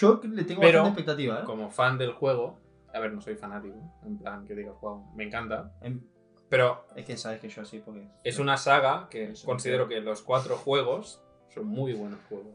[0.00, 1.44] Yo le tengo Pero, bastante expectativa, ¿eh?
[1.44, 2.58] Como fan del juego,
[2.92, 5.72] a ver, no soy fanático, en plan que diga juego, me encanta.
[5.80, 6.00] Em,
[6.48, 8.08] Pero Es que sabes que yo así, porque...
[8.22, 12.54] es una saga que Eso, considero que los cuatro juegos son muy buenos juegos.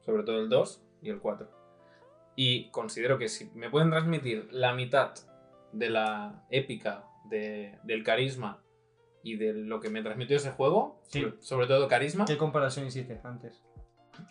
[0.00, 1.48] Sobre todo el 2 y el 4.
[2.36, 5.14] Y considero que si me pueden transmitir la mitad
[5.74, 8.62] de la épica, de- del carisma
[9.22, 11.20] y de lo que me transmitió ese juego, Sí.
[11.22, 13.62] sobre, sobre todo carisma, ¿Qué comparación hiciste antes?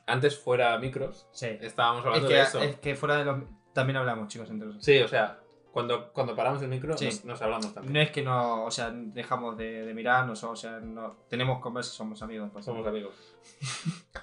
[0.06, 1.47] antes fuera micros, Sí.
[1.62, 2.60] estábamos Es hablando que, de eso.
[2.62, 3.43] es que fuera de los...
[3.73, 4.86] También hablamos, chicos, entre nosotros.
[4.86, 5.39] Sí, o sea,
[5.73, 7.05] cuando, cuando paramos el micro Sí.
[7.07, 7.93] nos, nos hablamos también.
[7.93, 11.93] No es que no, o sea, dejamos de, de mirarnos, o sea, no, tenemos conversas,
[11.95, 12.51] somos amigos.
[12.53, 12.63] pues.
[12.63, 13.15] Somos amigos.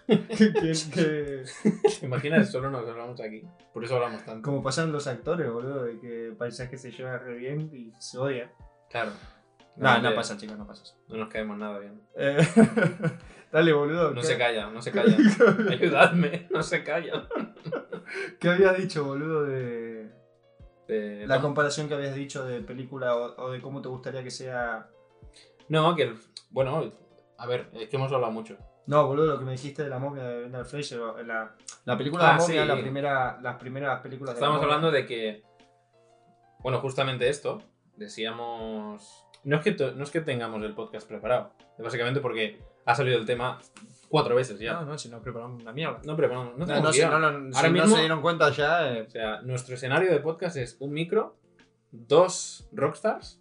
[0.06, 1.42] que,
[2.00, 2.50] ¿Te imaginas?
[2.52, 3.42] Solo nos hablamos aquí.
[3.74, 4.42] Por eso hablamos tanto.
[4.48, 8.52] como pasan los actores, boludo, de que paisaje se lleva re bien y se odia.
[8.88, 9.10] Claro.
[9.76, 10.96] No, no pasa, chicos, no pasa eso.
[11.08, 12.00] No nos caemos nada bien.
[12.16, 12.38] Eh,
[13.52, 14.10] dale, boludo.
[14.12, 15.16] No ¿qué- se calla, no se calla.
[15.70, 17.26] Ayudadme, no se calla.
[18.38, 19.89] ¿Qué habías dicho, boludo, de
[20.92, 24.30] Eh, la comparación que habías dicho de película o, o de cómo te gustaría que
[24.30, 24.88] sea?
[25.68, 26.14] no, que
[26.50, 26.92] bueno,
[27.38, 28.56] a ver, es que hemos hablado mucho.
[28.86, 32.24] No, boludo, lo que me dijiste de la momia de Brendan Fraser, la, la película
[32.24, 32.68] de Ah, la momia, sí.
[32.68, 35.42] la primera, las primeras películas de la Estábamos hablando de que,
[36.58, 37.62] bueno, justamente esto,
[37.96, 43.16] decíamos, no es que, no es que tengamos el podcast preparado, básicamente porque ha salido
[43.18, 43.60] el tema
[44.10, 44.74] cuatro veces ya.
[44.74, 46.02] No, no, si no preparamos una mierda.
[46.04, 47.10] No preparamos, no No, no, si guion.
[47.12, 48.92] no, no, Ahora si no se dieron cuenta ya.
[48.92, 51.38] eh, O sea, nuestro escenario de podcast es un micro,
[51.92, 53.40] dos rockstars,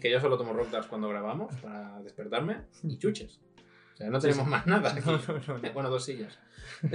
[0.00, 3.40] que yo solo tomo rockstars cuando grabamos para despertarme, y chuches.
[3.94, 4.50] O sea, no tenemos sí.
[4.50, 5.00] más nada aquí.
[5.06, 5.72] no, no, no.
[5.74, 6.38] Bueno, dos sillas.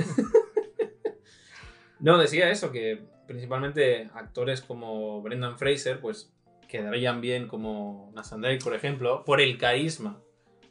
[1.99, 6.33] no, decía eso, que principalmente actores como Brendan Fraser, pues
[6.67, 10.19] quedarían bien como Nathan Drake, por ejemplo, por el carisma.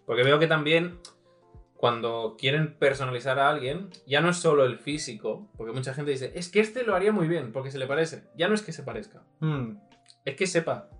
[0.05, 0.99] Porque veo que también
[1.83, 6.31] cuando quieren personalizar a alguien, ya no es solo el físico, porque mucha gente dice,
[6.37, 8.23] es que este lo haría muy bien, porque se le parece.
[8.37, 9.79] Ya no es que se parezca, Hmm.
[10.25, 10.91] es que sepa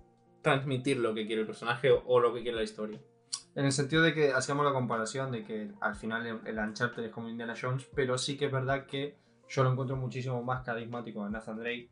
[0.41, 2.99] transmitir lo que quiere el personaje o, o lo que quiere la historia.
[3.55, 7.05] En el sentido de que hacíamos la comparación de que al final el, el Uncharted
[7.05, 9.15] es como Indiana Jones, pero sí que es verdad que
[9.47, 11.91] yo lo encuentro muchísimo más carismático a Nathan Drake,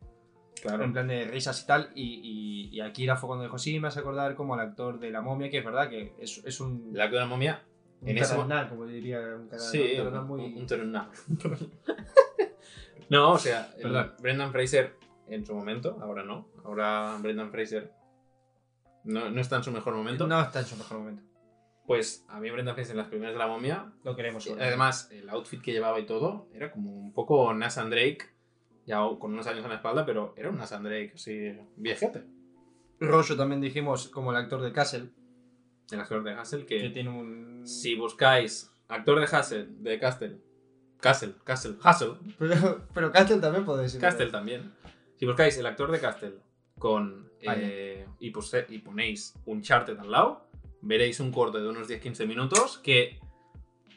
[0.64, 3.88] en plan de risas y tal, y, y, y Akira fue cuando dijo, sí, me
[3.88, 6.90] hace acordar como al actor de La Momia, que es verdad que es, es un...
[6.92, 7.62] La actor de la momia,
[8.02, 10.54] un en taraná, como diría un taraná, Sí, un muy...
[10.54, 10.66] un
[13.08, 13.72] no, o sea.
[14.20, 14.96] Brendan Fraser
[15.28, 16.48] en su momento, ahora no.
[16.64, 17.92] Ahora Brendan Fraser
[19.04, 20.26] no, no está en su mejor momento.
[20.26, 21.22] No está en su mejor momento.
[21.86, 24.44] Pues a mí Brendan Fraser en las primeras de la momia, Lo queremos.
[24.44, 28.30] sobre además el outfit que llevaba y todo, era como un poco Nathan Drake,
[28.86, 32.24] ya con unos años en la espalda, pero era un Nathan Drake así viejete.
[33.00, 35.10] Rollo también dijimos como el actor de Castle,
[35.90, 37.66] El actor de Hassel, que que tiene un...
[37.66, 40.38] si buscáis actor de Hassel, de Castle,
[41.00, 44.00] Castle, Castle, Hassel, Pero, pero Castle también decir.
[44.00, 44.72] Castle también.
[45.16, 46.34] Si buscáis el actor de Castle
[46.78, 50.48] con eh, y, puse- y ponéis un charted al lado,
[50.80, 53.20] veréis un corte de unos 10-15 minutos que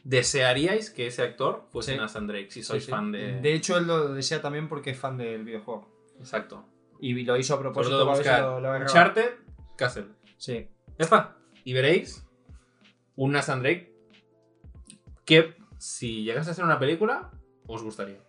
[0.04, 1.98] desearíais que ese actor fuese Sí.
[1.98, 2.90] Nathan Drake, si sois sí.
[2.90, 3.40] fan de...
[3.40, 5.88] De hecho, él lo desea también porque es fan del videojuego.
[6.18, 6.64] Exacto.
[7.00, 8.76] Y lo hizo a propósito buscar lo, lo.
[8.78, 9.30] Uncharted,
[9.76, 10.06] Castle.
[10.36, 10.68] Sí.
[10.98, 11.35] Ya está.
[11.66, 12.24] Y veréis
[13.16, 13.92] un Nathan Drake
[15.24, 17.32] que si llegase a ser una película,
[17.66, 18.20] os gustaría.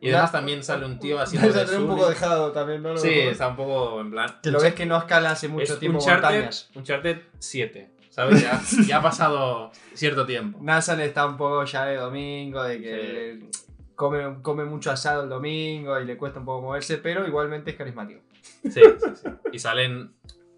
[0.00, 1.36] Y además también sale un tío así...
[1.36, 2.96] Ser un poco dejado también, ¿no?
[2.96, 4.40] Sí, está un poco en plan...
[4.42, 6.70] Que lo ves que no escala hace mucho es tiempo Uncharted, montañas.
[6.74, 8.40] Uncharted 7, ¿sabes?
[8.40, 10.58] Ya, ya ha pasado cierto tiempo.
[10.62, 13.50] Nathan está un poco ya de domingo, de que
[13.94, 17.76] come, come mucho asado el domingo y le cuesta un poco moverse, pero igualmente es
[17.76, 18.22] carismático.
[18.62, 19.28] Sí, sí, sí.
[19.52, 20.14] Y salen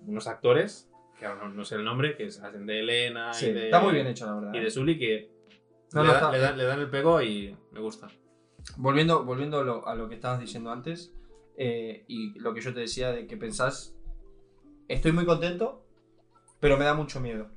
[0.06, 3.52] unos actores, que ahora no, no sé el nombre, que hacen de Elena Sí, y
[3.52, 4.54] de, está muy bien hecho, la verdad.
[4.54, 5.30] y de Sully, que
[5.92, 8.08] No, le, no, da- está- le dan, le dan el pego y me gusta.
[8.76, 11.12] Volviendo, volviendo a, lo, a lo que estabas diciendo antes,
[11.56, 13.96] eh, y lo que yo te decía de que pensás,
[14.88, 15.84] estoy muy contento,
[16.60, 17.48] pero me da mucho miedo.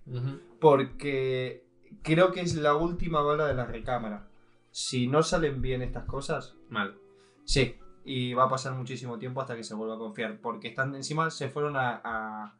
[0.59, 1.65] Porque
[2.03, 4.27] creo que es la última bala de la recámara.
[4.71, 6.95] Si no salen bien estas cosas, Mal.
[7.43, 7.75] sí.
[8.05, 10.39] Y va a pasar muchísimo tiempo hasta que se vuelva a confiar.
[10.41, 12.58] Porque están encima se fueron a, a,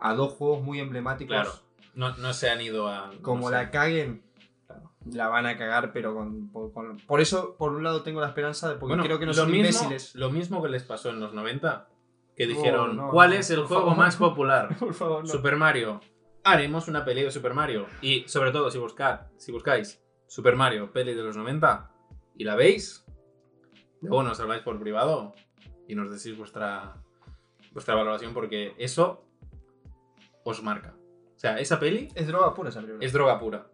[0.00, 1.34] a dos juegos muy emblemáticos.
[1.34, 1.52] Claro.
[1.94, 3.10] No, no se han ido a.
[3.22, 3.52] Como no sé.
[3.54, 4.22] la caguen,
[5.10, 8.28] la van a cagar, pero con, por, con- por eso, por un lado, tengo la
[8.28, 10.14] esperanza de porque Bueno, creo que no son mismo, imbéciles.
[10.14, 11.88] Lo mismo que les pasó en los 90,
[12.36, 13.96] que No, dijeron, no, ¿cuál no, es el juego favor.
[13.98, 14.76] más popular?
[14.78, 15.28] Por favor, no.
[15.28, 16.00] Super Mario.
[16.44, 17.86] Haremos una peli de Super Mario.
[18.00, 21.90] Y sobre todo, si, buscad, si buscáis Super Mario, peli de los 90,
[22.36, 23.04] y la veis,
[24.00, 25.34] luego nos habláis por privado
[25.88, 26.94] y nos decís vuestra,
[27.72, 29.24] vuestra valoración, porque eso
[30.50, 30.94] os marca.
[31.36, 33.04] O sea, esa peli Es droga pura esa película.
[33.04, 33.70] es droga pura.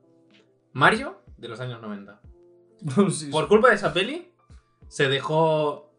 [0.72, 2.20] Mario de los años 90.
[2.94, 3.30] Sí, sí.
[3.30, 4.30] Por culpa de esa peli,
[4.88, 5.94] se dejó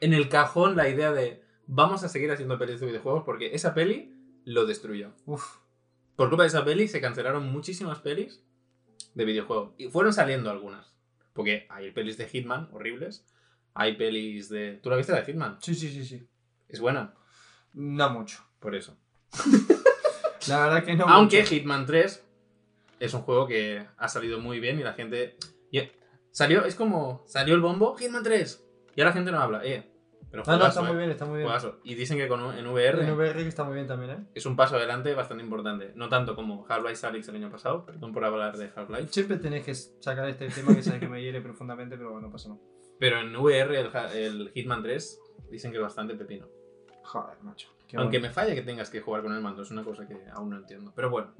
[0.00, 3.72] en el cajón la idea de vamos a seguir haciendo pelis de videojuegos porque esa
[3.74, 5.12] peli lo destruyó.
[5.26, 5.58] Uf.
[6.16, 8.42] Por culpa de esa peli se cancelaron muchísimas pelis
[9.14, 9.72] de videojuegos.
[9.78, 10.92] Y fueron saliendo algunas.
[11.32, 13.24] Porque hay pelis de Hitman horribles.
[13.72, 14.80] Hay pelis de...
[14.82, 15.58] ¿Tú la viste la de Hitman?
[15.62, 16.28] Sí, sí, sí, sí.
[16.68, 17.14] Es buena.
[17.72, 18.44] No mucho.
[18.58, 18.98] Por eso.
[20.50, 21.54] La verdad que no Aunque mucho.
[21.54, 22.26] Hitman 3
[23.00, 25.36] es un juego que ha salido muy bien y la gente...
[25.70, 25.80] y-
[26.32, 27.24] Salió, es como...
[27.26, 28.64] Salió el bombo, Hitman 3.
[28.94, 29.64] Y ahora la gente no habla.
[29.64, 29.84] Eh,
[30.30, 31.46] pero No, no, juegazo, está muy eh, bien, está muy bien.
[31.48, 31.80] juegazo.
[31.82, 33.02] Y dicen que con, en VR...
[33.02, 34.26] En VR está muy bien también, ¿eh?
[34.34, 35.90] es un paso adelante bastante importante.
[35.96, 39.08] No tanto como Half-Life Alyx el año pasado, perdón por hablar de Half-Life.
[39.10, 42.50] Siempre tenés que sacar este tema que sabes que me hiere profundamente, pero bueno, pasa
[42.50, 42.60] nada.
[43.00, 46.46] Pero en VR el, el Hitman 3 dicen que es bastante pepino.
[47.02, 47.68] Joder, macho.
[47.96, 48.28] Aunque bueno.
[48.28, 50.56] me falla que tengas que jugar con el mando, es una cosa que aún no
[50.56, 50.92] entiendo.
[50.94, 51.32] Pero bueno,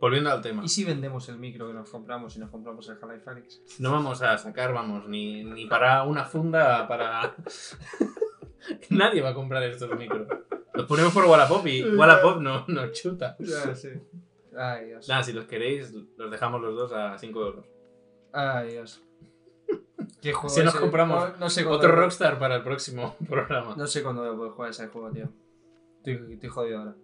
[0.00, 0.64] volviendo al tema.
[0.64, 3.80] ¿Y si vendemos el micro que nos compramos y nos compramos el Half-Life Alyx?
[3.80, 7.34] No vamos a sacar, vamos, ni, ni para una funda para...
[8.90, 10.26] Nadie va a comprar estos micros.
[10.72, 13.36] Los ponemos por Wallapop y Wallapop no nos chuta.
[13.38, 13.90] Ya, sí.
[14.56, 15.08] Ay, Dios.
[15.08, 17.66] Nada, si los queréis, los dejamos los dos a 5 euros.
[18.32, 19.02] Ay, Dios.
[20.20, 23.74] ¿Qué juego Si nos compramos No, no sé Otro Rockstar para el próximo programa.
[23.76, 25.28] No sé cuándo voy a poder jugar ese juego, tío.
[26.04, 26.96] Estoy, estoy jodido ahora.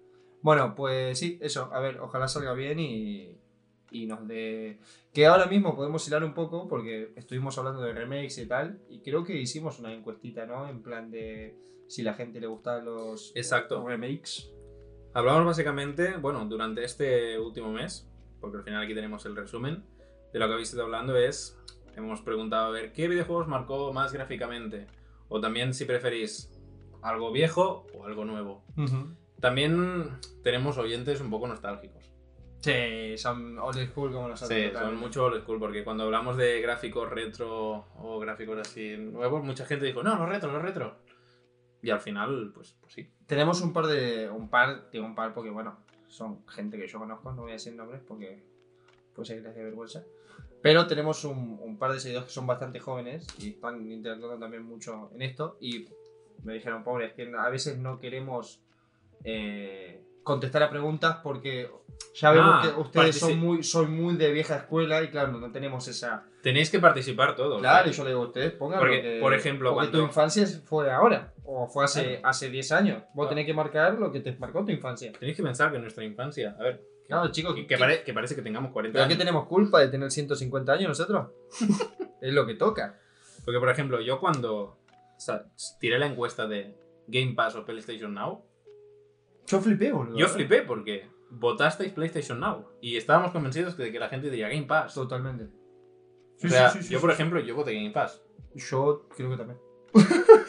[0.42, 1.70] Bueno, pues sí, eso.
[1.72, 3.38] A ver, ojalá salga bien y,
[3.90, 4.78] y nos dé...
[5.14, 8.80] Que ahora mismo podemos hilar un poco porque estuvimos hablando de remakes y tal.
[8.90, 10.68] Y creo que hicimos una encuestita, ¿no?
[10.68, 11.56] En plan de
[11.88, 13.86] si la gente le gustan los Exacto.
[13.86, 14.52] remakes.
[15.14, 18.08] Hablamos básicamente, bueno, durante este último mes,
[18.40, 19.82] porque al final aquí tenemos el resumen,
[20.32, 21.58] de lo que habéis ido hablando es,
[21.96, 24.86] hemos preguntado a ver qué videojuegos marcó más gráficamente,
[25.28, 26.52] o también si preferís
[27.02, 28.64] algo viejo o algo nuevo.
[29.40, 32.10] También tenemos oyentes un poco nostálgicos.
[32.60, 34.58] Sí, son old school como nosotros.
[34.58, 39.42] Sí, son mucho old school, porque cuando hablamos de gráficos retro o gráficos así nuevos,
[39.42, 40.98] mucha gente dijo, no, los retro, los retro.
[41.82, 43.10] Y al final, pues, pues sí.
[43.26, 44.28] Tenemos un par de.
[44.28, 47.54] Un par, digo un par porque, bueno, son gente que yo conozco, no voy a
[47.54, 48.44] decir nombres porque
[49.24, 50.04] ser que les dé vergüenza.
[50.62, 54.62] Pero tenemos un, un par de seguidores que son bastante jóvenes y están interactuando también
[54.62, 55.56] mucho en esto.
[55.60, 55.88] Y
[56.44, 58.62] me dijeron, pobre, es que a veces no queremos
[59.24, 61.70] eh, contestar a preguntas porque
[62.14, 65.50] ya vemos Ah, que ustedes son muy, son muy de vieja escuela y claro, no
[65.52, 66.24] tenemos esa...
[66.42, 67.60] Tenéis que participar todos.
[67.60, 67.90] Claro, ¿vale?
[67.90, 70.46] y yo le digo a ustedes, pongan Porque, que- por ejemplo, porque cuando- tu infancia
[70.64, 72.28] fue ahora, o fue hace, Claro.
[72.28, 72.98] hace 10 años.
[73.08, 73.28] Vos Claro.
[73.30, 75.12] tenés que marcar lo que te marcó tu infancia.
[75.18, 78.14] Tenéis que pensar que nuestra infancia, a ver, Claro, chicos, que, ¿qué- que pare- que
[78.14, 79.18] parece que tengamos 40 ¿pero años.
[79.18, 81.28] tenemos culpa de tener 150 años nosotros?
[82.20, 82.98] es lo que toca.
[83.44, 84.78] Porque, por ejemplo, yo cuando
[85.80, 86.76] tiré la encuesta de
[87.08, 88.44] Game Pass o PlayStation Now,
[89.46, 90.16] Yo flipé, boludo.
[90.16, 94.66] yo flipé porque votasteis PlayStation Now y estábamos convencidos de que la gente diría Game
[94.66, 94.94] Pass.
[94.94, 95.48] Totalmente.
[96.44, 98.22] o sea, yo, por ejemplo, yo voté Game Pass.
[98.54, 99.58] Yo creo que también.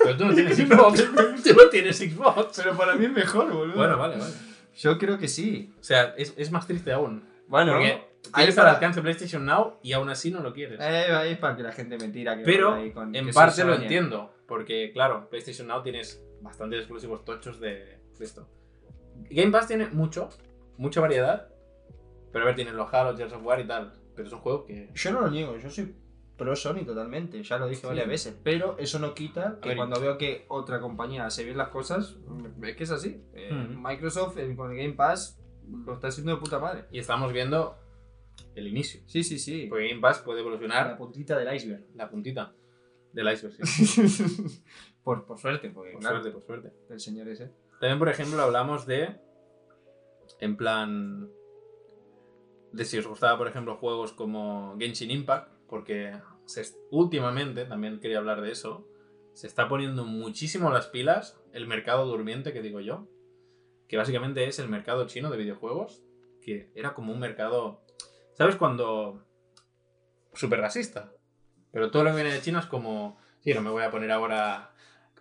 [0.04, 1.04] Pero tú no tienes Xbox.
[1.44, 2.62] tú no tienes Xbox.
[2.64, 3.76] Pero para mí es mejor, boludo.
[3.76, 4.34] Bueno, vale, vale.
[4.76, 5.74] Yo creo que sí.
[5.80, 7.28] O sea, es, es más triste aún.
[7.48, 8.02] Bueno, Porque
[8.36, 10.80] tienes al alcance PlayStation Now y aún así no lo quieres.
[10.80, 12.38] Eh, ahí es para que la gente me tira.
[12.38, 14.34] Que Pero ahí con- en que parte lo entiendo.
[14.48, 18.48] Porque, claro, PlayStation Now tienes bastantes exclusivos tochos de de esto.
[19.30, 20.30] Game Pass tiene mucho,
[20.78, 21.48] mucha variedad.
[22.32, 23.94] Pero a ver, tienes los Halo, Gears of War y tal.
[24.16, 24.90] Pero es un juego que.
[24.94, 25.96] Yo no lo niego, yo soy
[26.38, 27.88] pro Sony totalmente, ya lo dije Sí.
[27.88, 28.40] varias veces.
[28.44, 32.16] Pero eso no quita que ver, cuando veo que otra compañía hace bien las cosas,
[32.28, 33.24] mm, es que es así.
[33.34, 33.80] Eh, Ujú.
[33.80, 35.40] Microsoft eh, con el Game Pass
[35.86, 36.86] lo está haciendo de puta madre.
[36.92, 37.78] Y estamos viendo
[38.56, 39.02] el inicio.
[39.06, 39.68] Sí, sí, sí.
[39.70, 41.86] Porque Game Pass puede La evolucionar puntita del iceberg.
[41.96, 42.54] la puntita
[43.14, 43.66] del iceberg.
[43.66, 44.62] sí.
[45.04, 46.74] por, por suerte, porque Por claro, suerte, por suerte.
[46.90, 47.52] el señor ese.
[47.80, 49.16] También, por ejemplo, hablamos de.
[50.40, 51.30] En plan.
[52.72, 56.14] De si os gustaba, por ejemplo, juegos como Genshin Impact, porque
[56.46, 58.88] se últimamente, también quería hablar de eso,
[59.34, 63.08] se está poniendo muchísimo las pilas el mercado durmiente, que digo yo,
[63.90, 66.02] que básicamente es el mercado chino de videojuegos,
[66.42, 67.82] que era como un mercado.
[68.38, 69.26] ¿Sabes cuando.
[70.34, 71.12] súper racista?
[71.72, 73.20] Pero todo lo que viene de China es como.
[73.44, 74.56] Sí, no me voy a poner ahora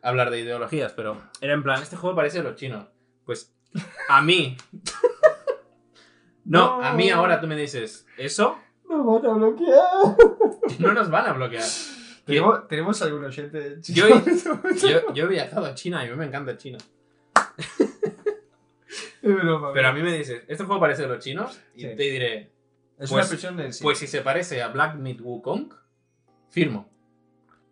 [0.03, 2.87] a hablar de ideologías, pero era en plan, este juego parece de los chinos.
[3.25, 3.55] Pues
[4.09, 4.57] a mí.
[6.45, 6.85] no, No.
[6.85, 8.59] a mí ahora tú me dices, ¿eso?
[8.89, 10.17] Nos van a bloquear.
[10.79, 11.65] No nos van a bloquear.
[12.25, 14.63] ¿Tenemos, ¿Tenemos algún oyente Yo, chino?
[14.89, 16.79] yo, yo he viajado a China y a mí me encanta China.
[19.23, 21.61] Es broma, Pero a mí me dices, ¿este juego parece de los chinos?
[21.75, 21.89] Y Sí.
[21.97, 22.51] te diré,
[23.01, 23.83] Es pues- una expresión del sí.
[23.83, 25.73] pues si se parece a Black Myth Wukong,
[26.51, 26.89] firmo.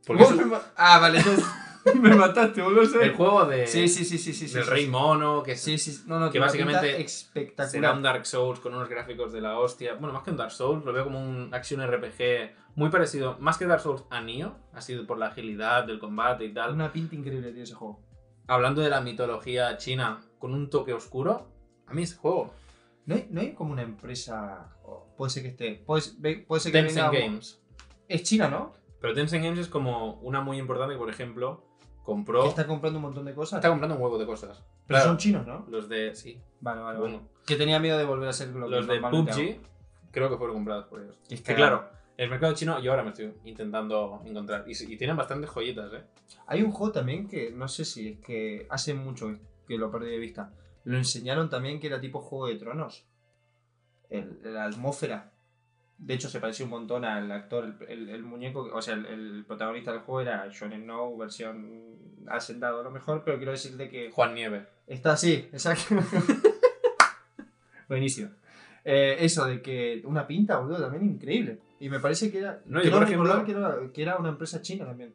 [0.06, 1.44] Porque Vos es me ma- Ah, vale, entonces
[2.00, 3.00] me mataste, boludo.
[3.00, 4.46] el juego de, Sí, sí, sí, sí, sí.
[4.52, 4.90] del sí, rey sí.
[4.90, 7.94] mono, que Sí, sí, no, no, que básicamente pinta será espectacular.
[7.96, 9.94] un Dark Souls con unos gráficos de la hostia.
[9.94, 13.58] Bueno, más que un Dark Souls, lo veo como un action RPG muy parecido, más
[13.58, 16.72] que Dark Souls a Nioh, ha sido por la agilidad del combate y tal.
[16.72, 18.00] Una pinta increíble tiene ese juego.
[18.46, 21.48] Hablando de la mitología china con un toque oscuro,
[21.86, 22.54] a mí ese juego,
[23.08, 24.76] ¿No hay, no hay como una empresa.
[24.84, 25.82] o puede ser que esté.
[25.86, 27.62] Puede, puede ser que Tencent venga- Games.
[28.06, 28.74] Es China, ¿no?
[29.00, 32.46] Pero Tencent Games es como una muy importante que, por ejemplo, Que compró...
[32.46, 33.58] está comprando un montón de cosas.
[33.58, 34.58] Está comprando un huevo de cosas.
[34.86, 35.64] Pero Claro, son chinos, ¿no?
[35.68, 36.14] los de...
[36.14, 37.16] Sí, Vale, vale, bueno.
[37.18, 37.28] vale.
[37.46, 39.32] Que tenía miedo de volver a ser lo que Los de normalmente
[39.62, 41.16] PUBG creo que fueron comprados por ellos.
[41.30, 44.64] Y es Que que, claro, el mercado chino yo ahora me estoy intentando encontrar.
[44.66, 46.04] Y, y tienen bastantes joyitas, ¿eh?
[46.46, 49.34] Hay un juego también que no sé si es que hace mucho
[49.66, 50.52] que lo perdí de vista.
[50.88, 53.04] Lo enseñaron también que era tipo Juego de Tronos.
[54.08, 55.30] El, la atmósfera.
[55.98, 59.92] De hecho, se parecía un montón al actor, el, muñeco, o sea, el, el protagonista
[59.92, 64.34] del juego era Jon Snow, versión hacendado a lo mejor, pero quiero decirte que Juan
[64.34, 64.66] Nieve.
[64.86, 65.96] está así, exacto.
[67.88, 68.30] Buenísimo.
[68.82, 71.58] Eh, eso de que una pinta, boludo, también increíble.
[71.80, 72.62] Y me parece que era.
[72.64, 75.14] No, yo, por ejemplo- que era, que era una empresa china también.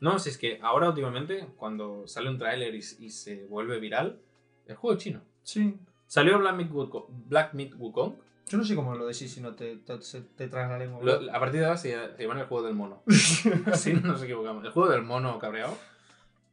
[0.00, 4.20] No, si es que ahora últimamente, cuando sale un tráiler y, y se vuelve viral,
[4.66, 5.20] el juego chino.
[5.42, 5.78] Sí.
[6.06, 7.04] Salió Black Myth Wukong.
[7.28, 8.14] Black Myth Wukong.
[8.48, 9.98] Yo no sé cómo lo decís si no te, te,
[10.36, 11.00] te traes la lengua.
[11.02, 13.02] Lo- a partir de ahora se, se llama el juego del mono.
[13.66, 14.64] Así no nos equivocamos.
[14.64, 15.76] El juego del mono cabreado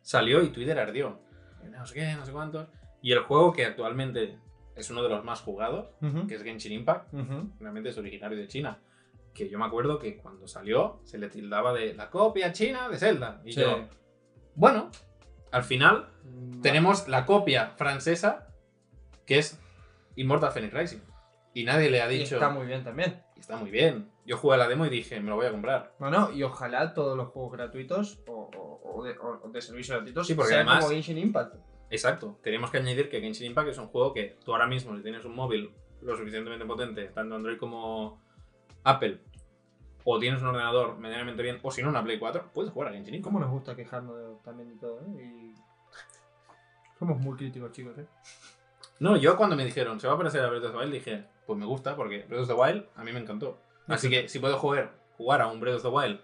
[0.02, 1.20] salió y Twitter ardió.
[1.70, 2.68] No sé qué, no sé cuántos.
[3.02, 4.38] Y el juego que actualmente
[4.76, 7.52] es uno de los más jugados, Ujú, que es Genshin Impact, ujú.
[7.60, 8.80] realmente es originario de China.
[9.34, 12.98] Que yo me acuerdo que cuando salió se le tildaba de la copia china de
[12.98, 13.42] Zelda.
[13.46, 13.62] Y Sí.
[13.62, 13.88] yo,
[14.56, 14.90] bueno,
[15.54, 18.48] al final Mm, tenemos la copia francesa
[19.26, 19.60] que es
[20.16, 21.00] Immortal Phoenix Rising.
[21.54, 22.36] Y nadie le ha y dicho.
[22.36, 23.22] está muy bien también.
[23.38, 24.10] Está muy bien.
[24.26, 25.94] Yo jugué a la demo y dije, me lo voy a comprar.
[26.00, 29.98] No, no, y ojalá todos los juegos gratuitos o, o- o de, o de servicios
[29.98, 31.56] gratuitos Sí, porque sean además- como Genshin Impact.
[31.90, 32.40] Exacto.
[32.42, 35.26] Tenemos que añadir que Genshin Impact es un juego que tú ahora mismo, si tienes
[35.26, 38.24] un móvil lo suficientemente potente, tanto Android como
[38.86, 39.20] Apple,
[40.06, 42.92] o tienes un ordenador medianamente bien, o si no, una Play 4, puedes jugar a
[42.94, 43.24] Genshin Impact.
[43.34, 45.24] ¿Cómo nos gusta quejarnos de, también de todo, eh?
[45.24, 45.56] Y...
[47.00, 48.06] Somos muy críticos, chicos, eh.
[49.00, 51.26] No, yo cuando me dijeron, se va a parecer a Breath of the Wild, dije,
[51.46, 53.58] pues me gusta, porque Breath of the Wild a mí me encantó.
[53.88, 56.20] Así que si puedo jugar, jugar a un Breath of the Wild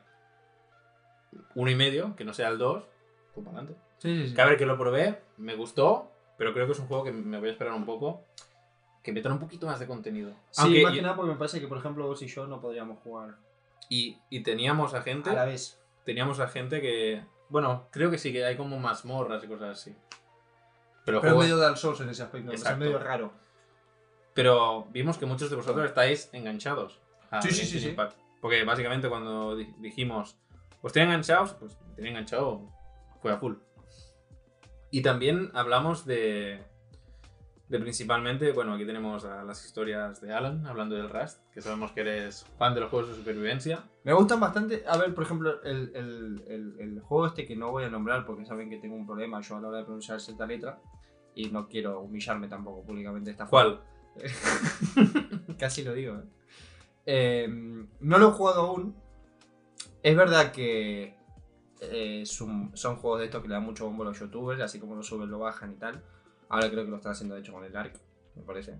[1.56, 2.84] uno y medio, que no sea el 2,
[3.34, 3.82] pues para adelante.
[4.00, 4.36] Sí, sí, sí.
[4.36, 7.12] Que a ver que lo probé, me gustó, pero creo que es un juego que
[7.12, 8.24] me voy a esperar un poco.
[9.04, 10.32] Que metan un poquito más de contenido.
[10.52, 12.48] Sí, Aunque más yo- que nada porque me parece que, por ejemplo, vos y yo
[12.48, 13.36] no podríamos jugar
[13.88, 15.30] y, y teníamos a gente.
[15.30, 15.80] a la vez.
[16.06, 17.24] Teníamos a gente que.
[17.50, 19.96] Bueno, creo que sí que hay como mazmorras y cosas así.
[21.06, 23.32] Pero, Pero juego- medio Dark Souls en ese aspecto, es medio raro.
[24.34, 27.00] pero vimos que muchos de vosotros estáis enganchados.
[27.32, 27.96] a Sí, sí, sí, sí.
[28.42, 30.38] Porque básicamente cuando di- dijimos,
[30.82, 32.62] pues estoy enganchados, pues me tenía enganchado,
[33.22, 33.56] fue a full.
[34.92, 36.64] Y también hablamos de,
[37.70, 41.92] de principalmente, bueno, aquí tenemos a las historias de Alan, hablando del Rust, que sabemos
[41.92, 43.84] que eres fan de los juegos de supervivencia.
[44.04, 44.84] Me gustan bastante.
[44.88, 48.26] A ver, por ejemplo, el, el- el- el juego este que no voy a nombrar
[48.26, 50.82] porque saben que tengo un problema yo a la hora de pronunciar cierta letra.
[51.36, 53.80] Y no quiero humillarme tampoco públicamente de esta forma.
[53.80, 53.82] ¿Cuál?
[55.60, 56.24] Casi lo digo, ¿eh?
[57.06, 57.48] Eh,
[58.00, 58.96] no lo he jugado aún.
[60.04, 61.16] Es verdad que
[61.82, 64.80] eh, son, son juegos de estos que le dan mucho bombo a los youtubers, así
[64.80, 66.04] como lo suben, lo bajan y tal.
[66.50, 68.00] Ahora creo que lo están haciendo de hecho con el Ark,
[68.36, 68.80] me parece.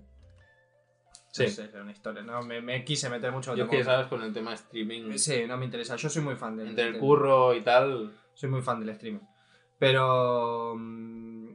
[1.32, 1.44] Sí.
[1.44, 2.22] No sé, era una historia.
[2.22, 5.44] No, me, me quise meter mucho Yo es que, sabes, con el tema streaming, Sí,
[5.46, 5.94] no me interesa.
[5.96, 9.20] Yo soy muy fan del, entre el curro y tal, soy muy fan del streaming.
[9.78, 11.50] Pero mm,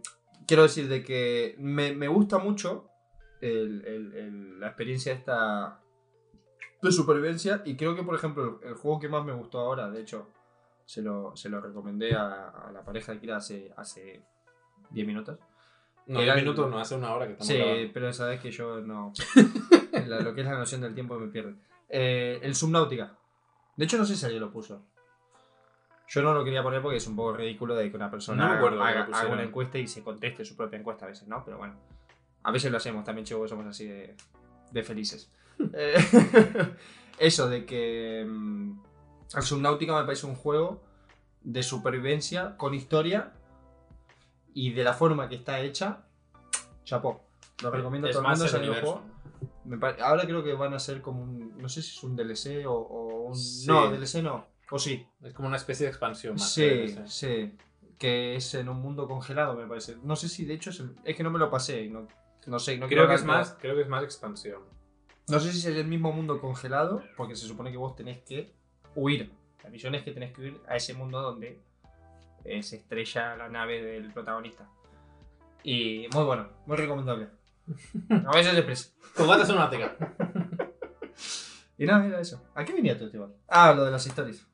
[0.47, 2.89] quiero decir de que me, me gusta mucho
[3.41, 5.81] el- el- el- la experiencia esta
[6.81, 7.61] de supervivencia.
[7.65, 10.31] Y creo que, por ejemplo, el, el juego que más me gustó ahora, de hecho,
[10.85, 14.23] se lo, se lo recomendé a, a la pareja de Kira hace, hace
[14.91, 15.37] 10 minutos.
[16.07, 17.89] No, Era 10 el- minutos, no, hace una hora que estamos Sí, grabando.
[17.93, 19.13] pero sabes que yo no.
[20.07, 21.55] la- lo que es la noción del tiempo me pierde.
[21.89, 23.13] Eh, el Subnautica.
[23.75, 24.81] De hecho, no sé si alguien lo puso.
[26.07, 28.51] Yo no lo quería poner porque es un poco ridículo de que una persona No
[28.51, 31.43] me acuerdo que haga, una encuesta y se conteste su propia encuesta a veces, ¿no?
[31.43, 31.73] Pero bueno.
[32.43, 34.15] A veces lo hacemos también, chicos, somos así de,
[34.71, 35.31] de felices.
[35.73, 35.95] Eh,
[37.17, 38.25] Eso de que.
[38.27, 38.79] mm,
[39.35, 40.83] el Subnautica me parece un juego
[41.41, 43.31] de supervivencia con historia
[44.55, 46.07] y de la forma que está hecha.
[46.83, 47.21] Chapó.
[47.61, 48.45] Lo recomiendo a todo el más mundo.
[48.45, 48.91] el es el universo.
[48.93, 49.15] juego.
[49.65, 51.57] Me pare- Ahora creo que van a ser como un.
[51.57, 53.35] No sé si es un DLC o, o un.
[53.35, 53.67] Sí.
[53.67, 54.47] No, DLC no.
[54.71, 55.05] O sí.
[55.23, 56.51] Es como una especie de expansión más.
[56.51, 57.07] Sí, ese.
[57.07, 57.55] sí.
[57.97, 59.95] Que es en un mundo congelado, me parece.
[60.03, 61.87] No sé si de hecho es, el- es que no me lo pasé.
[61.87, 62.07] No,
[62.47, 62.77] no sé.
[62.77, 64.61] No Creo que, es hablar- más, creo que es más expansión.
[65.27, 68.53] No sé si es el mismo mundo congelado, porque se supone que vos tenés que
[68.95, 69.31] huir.
[69.63, 71.63] La misión es que tenés que huir a ese mundo donde
[72.45, 74.69] eh, se estrella la nave del protagonista.
[75.63, 77.27] Y muy bueno, muy recomendable.
[78.27, 78.89] A veces deprisa.
[79.15, 79.95] Combate Subnautica.
[81.77, 82.41] Y nada, era eso.
[82.55, 83.33] ¿A qué venía tu Esteban?
[83.47, 84.45] Ah, lo de las historias.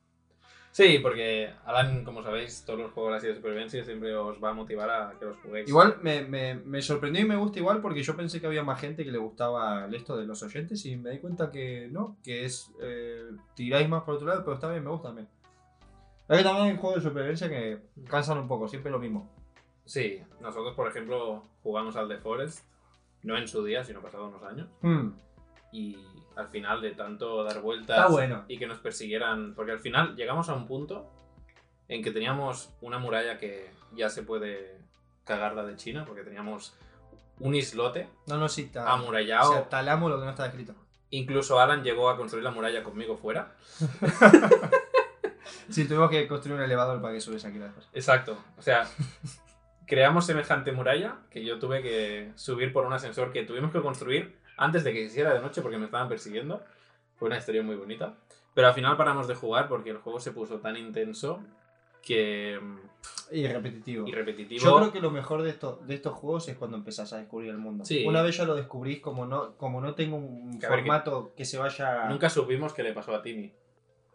[0.72, 4.54] Sí, porque Alan, como sabéis, todos los juegos así de supervivencia siempre os va a
[4.54, 5.68] motivar a que los juguéis.
[5.68, 8.80] Igual me, me- me sorprendió y me gusta igual porque yo pensé que había más
[8.80, 12.46] gente que le gustaba esto de los oyentes y me di cuenta que no, que
[12.46, 13.22] es eh,
[13.54, 15.28] tiráis más por otro lado, pero está bien, me gusta también.
[16.28, 19.28] Es que también hay juegos de supervivencia que cansan un poco, siempre lo mismo.
[19.84, 22.64] Sí, nosotros, por ejemplo, jugamos al The Forest,
[23.22, 24.68] no en su día, sino pasado unos años.
[24.80, 25.10] Hmm,
[25.72, 25.98] Y
[26.36, 28.44] al final de tanto dar vueltas bueno.
[28.48, 31.06] y que nos persiguieran, porque al final llegamos a un punto
[31.88, 34.78] en que teníamos una muralla que ya se puede
[35.24, 36.74] cagar la de China, porque teníamos
[37.38, 39.50] un islote No, no, sí, amurallado.
[39.50, 40.74] O sea, talamos lo que no está escrito.
[41.10, 43.54] Incluso Alan llegó a construir la muralla conmigo fuera.
[45.68, 47.88] Sí, tuvimos que construir un elevador para que subiese aquí después.
[47.92, 48.36] Exacto.
[48.58, 48.86] O sea,
[49.86, 54.38] creamos semejante muralla que yo tuve que subir por un ascensor que tuvimos que construir
[54.56, 56.62] antes de que se hiciera de noche porque me estaban persiguiendo.
[57.16, 58.14] Fue una historia muy bonita.
[58.54, 61.40] Pero al final paramos de jugar porque el juego se puso tan intenso
[62.02, 62.58] que.
[62.60, 64.06] mm, Y repetitivo.
[64.06, 64.60] y repetitivo.
[64.62, 67.50] Yo creo que lo mejor de, esto, de estos juegos es cuando empezás a descubrir
[67.50, 67.84] el mundo.
[67.84, 68.04] Sí.
[68.06, 71.56] Una vez ya lo descubrís, como no, como no tengo un Que formato que se
[71.58, 72.08] vaya.
[72.08, 73.52] Nunca supimos qué le pasó a Timmy.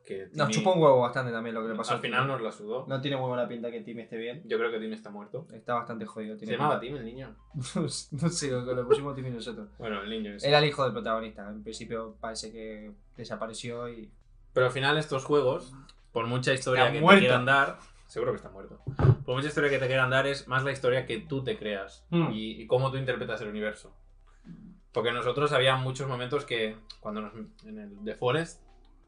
[0.07, 1.95] Que Nos Timmy, chupa un huevo bastante también lo que le pasó.
[1.95, 2.85] Al final nos la sudó.
[2.87, 4.41] No tiene muy buena pinta que Tim esté bien.
[4.45, 5.45] Yo creo que Timmy está muerto.
[5.51, 6.37] Está bastante jodido.
[6.37, 6.79] Se llamaba.
[6.79, 7.35] Timmy el niño.
[7.75, 9.67] no sé, lo le pusimos Tim y nosotros.
[9.77, 10.33] Bueno, el niño.
[10.33, 10.47] ese.
[10.47, 11.49] Era el hijo del protagonista.
[11.49, 14.09] En principio parece que desapareció y.
[14.53, 15.73] Pero al final estos juegos,
[16.13, 17.19] por mucha historia Está que muerto.
[17.19, 17.77] te quieran dar,
[18.07, 18.81] seguro que está muerto.
[19.25, 22.05] Por mucha historia que te quieran dar es más la historia que tú te creas
[22.11, 22.31] Hmm.
[22.31, 23.93] y, y cómo tú interpretas el universo.
[24.93, 27.33] Porque nosotros había muchos momentos que cuando nos,
[27.65, 28.63] en el The Forest,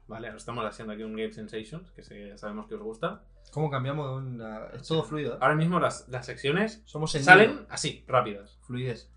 [0.09, 2.03] vale, ahora estamos haciendo aquí un Game Sensations, que
[2.37, 3.23] sabemos que os gusta.
[3.51, 4.65] ¿Cómo cambiamos de una.?
[4.73, 5.35] Es todo fluido.
[5.35, 5.37] ¿eh?
[5.39, 8.59] Ahora mismo las, las secciones Somos en salen así, rápidas.
[8.61, 9.09] Fluidez.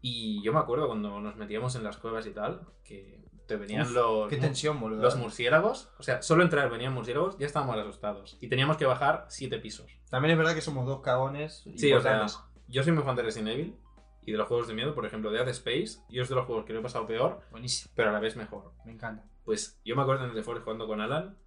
[0.00, 3.82] Y yo me acuerdo cuando nos metíamos en las cuevas y tal, que te venían
[3.86, 5.02] Uf, los, Qué tensión, boludo.
[5.02, 5.90] los murciélagos.
[5.98, 8.36] O sea, solo entrar venían murciélagos, ya estábamos asustados.
[8.40, 9.86] Y teníamos que bajar siete pisos.
[10.10, 11.64] También es verdad que somos dos cagones.
[11.76, 12.26] Sí, o sea,
[12.68, 13.76] yo soy muy fan de Resident Evil
[14.24, 16.00] y de los juegos de miedo, por ejemplo, Dead Space.
[16.08, 17.92] Yo es de los juegos que lo he pasado peor, Buenísimo.
[17.94, 18.72] pero a la vez mejor.
[18.84, 19.24] Me encanta.
[19.46, 21.38] Pues yo me acuerdo en el The Forest jugando con Alan,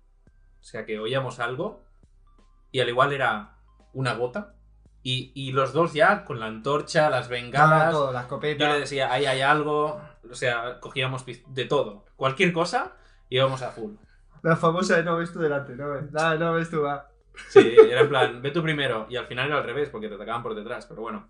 [0.59, 1.83] o sea, que oíamos algo
[2.71, 3.57] y al igual era
[3.93, 4.55] una gota
[5.03, 7.91] Y, y los dos ya con la antorcha, las bengalas.
[7.91, 8.73] todo, la Yo escopeta.
[8.73, 10.01] le decía, ahí hay algo.
[10.29, 12.05] O sea, cogíamos de todo.
[12.17, 12.95] Cualquier cosa,
[13.29, 13.93] íbamos a full.
[14.43, 16.11] La famosa de no ves tú delante, no ves.
[16.11, 17.09] Nada, no ves tú, va.
[17.49, 19.07] Sí, era en plan, ve tú primero.
[19.09, 20.85] Y al final era al revés, porque te atacaban por detrás.
[20.87, 21.29] Pero bueno.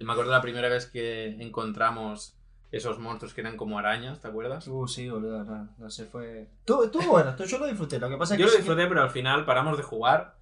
[0.00, 2.36] Y me acuerdo la primera vez que encontramos
[2.72, 4.66] esos monstruos que eran como arañas, ¿te acuerdas?
[4.68, 6.48] Uh, sí, boludo, no, no sé, fue.
[6.64, 7.98] Tú, estuvo bueno, tú- yo lo disfruté.
[7.98, 8.42] Lo que pasa es que.
[8.42, 10.36] Yo lo sí que- disfruté, pero al final paramos de jugar.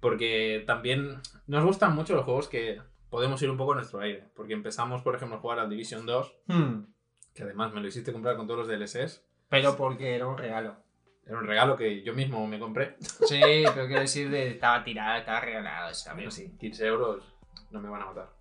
[0.00, 4.28] Porque también nos gustan mucho los juegos que podemos ir un poco a nuestro aire.
[4.34, 6.86] Porque empezamos, por ejemplo, a jugar al Division 2, Hmm,
[7.34, 9.24] que además me lo hiciste comprar con todos los DLSs.
[9.48, 10.76] Pero porque era un regalo.
[11.24, 12.96] Era un regalo que yo mismo me compré.
[13.00, 13.40] Sí,
[13.74, 16.56] pero quiero decir, de, estaba tirado, estaba regalado, eso También también sí.
[16.58, 17.22] 15 euros
[17.70, 18.32] no me van a matar.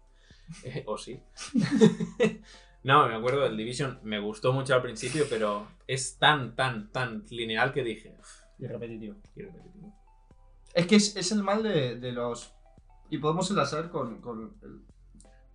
[0.64, 1.22] Eh, o sí.
[2.84, 4.00] no, me acuerdo del Division.
[4.04, 8.16] Me gustó mucho al principio, pero es tan, tan, tan lineal que dije.
[8.20, 9.16] "Uf, Y repetitivo.
[9.36, 9.94] qué repetitivo".
[10.74, 12.54] Es que es, es el mal de, de los.
[13.10, 14.22] Y podemos enlazar con.
[14.22, 14.82] con el-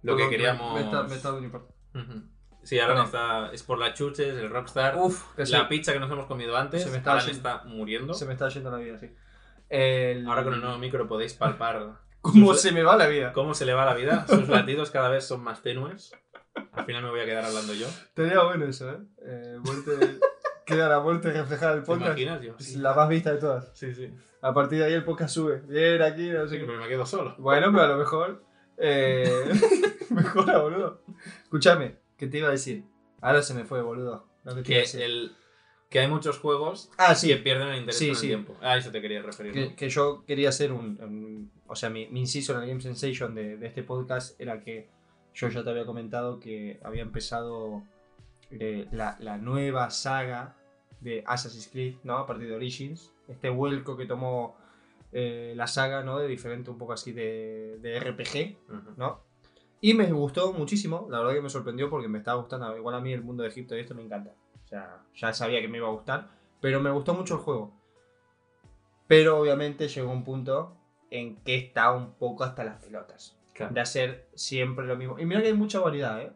[0.03, 0.75] Lo con que queríamos.
[0.75, 1.75] Me, está, me está dando un infarto.
[1.95, 2.23] Ujú.
[2.63, 3.07] Sí, ahora Bueno.
[3.07, 3.51] está.
[3.53, 4.97] Es por las chuches, el Rockstar.
[4.99, 6.83] Uf, la se, pizza que nos hemos comido antes.
[6.83, 8.13] se me está ahora haciendo- está muriendo.
[8.15, 9.11] se me está yendo la vida, sí.
[9.69, 13.33] El- Ahora con el nuevo micro podéis palpar ¿Cómo sus- se me va la vida?
[13.33, 14.27] cómo se le va la vida.
[14.29, 16.13] Sus latidos cada vez son más tenues.
[16.73, 17.87] Al final me voy a quedar hablando yo.
[17.87, 18.99] Estaría bueno eso, ¿eh?
[19.25, 20.19] eh muerte,
[20.67, 22.19] queda la muerte reflejada en el ¿Te podcast.
[22.19, 22.43] imaginas?
[22.43, 22.79] Yo, sí.
[22.79, 23.71] la más vista de todas.
[23.75, 24.11] Sí, sí.
[24.43, 25.63] A partir de ahí el podcast sube.
[25.67, 26.67] Bien, aquí, no sé Sí, qué.
[26.67, 27.35] pero me quedo solo.
[27.39, 28.45] Bueno, pero a lo mejor.
[28.79, 29.45] Eh...
[30.11, 31.03] Mejora, boludo.
[31.43, 32.85] Escúchame, ¿qué te iba a decir?
[33.21, 34.27] Ahora se me fue, boludo.
[34.45, 35.33] Lo que te Que, el,
[35.91, 37.35] que hay muchos juegos Ah, que sí.
[37.37, 38.57] pierden el interés Sí, con el tiempo.
[38.61, 39.53] A eso te quería referir.
[39.53, 39.77] Que, ¿no?
[39.77, 41.01] que yo quería hacer un.
[41.03, 44.61] un- o sea, mi, mi inciso en el Game Sensation de, de este podcast era
[44.61, 44.89] que
[45.37, 47.83] yo ya te había comentado que había empezado
[48.51, 50.57] eh, la, la nueva saga
[51.01, 52.17] de Assassin's Creed, ¿no?
[52.17, 53.13] A partir de Origins.
[53.29, 54.57] Este vuelco que tomó
[55.13, 56.19] eh, la saga, ¿no?
[56.19, 58.97] De diferente, un poco así de, de RPG.
[58.97, 59.21] ¿no?
[59.81, 63.01] Y me gustó muchísimo, la verdad que me sorprendió porque me estaba gustando, igual a
[63.01, 64.33] mí el mundo de Egipto y esto me encanta.
[64.65, 66.31] O sea, ya sabía que me iba a gustar,
[66.61, 67.73] pero me gustó mucho el juego.
[69.07, 70.77] Pero obviamente llegó un punto
[71.11, 73.36] en que estaba un poco hasta las pelotas.
[73.57, 73.73] Claro.
[73.75, 75.19] De hacer siempre lo mismo.
[75.19, 76.33] Y mira que hay mucha variedad, ¿eh?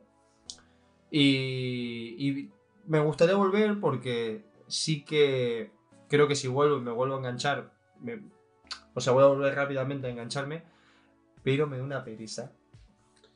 [1.10, 2.50] Y, y
[2.86, 5.70] me gustaría volver porque sí que
[6.08, 8.22] creo que si vuelvo y me vuelvo a enganchar, me-
[8.94, 10.62] o sea, voy a volver rápidamente a engancharme,
[11.42, 12.52] pero me da una pereza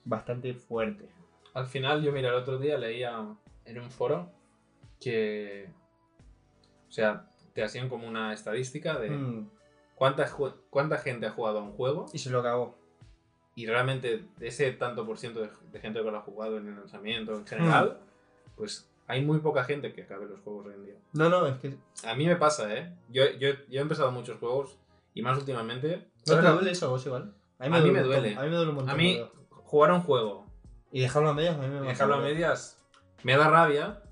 [0.05, 1.09] bastante fuerte.
[1.55, 3.25] Al final, yo mira, el otro día leía
[3.65, 4.31] en un foro
[5.01, 5.69] que.
[6.89, 9.49] O sea, te hacían como una estadística de Mm,
[9.95, 10.27] cuánta,
[10.71, 12.77] cuánta gente ha jugado a un juego y se lo acabó.
[13.57, 16.75] Y realmente ese tanto por ciento de, de gente que lo ha jugado en el
[16.77, 18.01] lanzamiento en general,
[18.57, 20.95] pues hay muy poca gente que acabe los juegos hoy en día.
[21.13, 21.77] No, no, es que.
[22.07, 22.93] A mí me pasa, ¿eh?
[23.11, 24.77] Yo, yo, yo he empezado muchos juegos
[25.15, 26.09] y más últimamente.
[26.27, 27.35] ¿No te duele eso a vos igual?
[27.59, 28.35] A mí me un montón, duele.
[28.37, 28.95] A mí me duele un montón.
[28.95, 30.47] a mí, jugar a un juego
[30.93, 32.79] Y dejarlo a medias a mí me dejarlo a medias
[33.23, 34.03] me da rabia.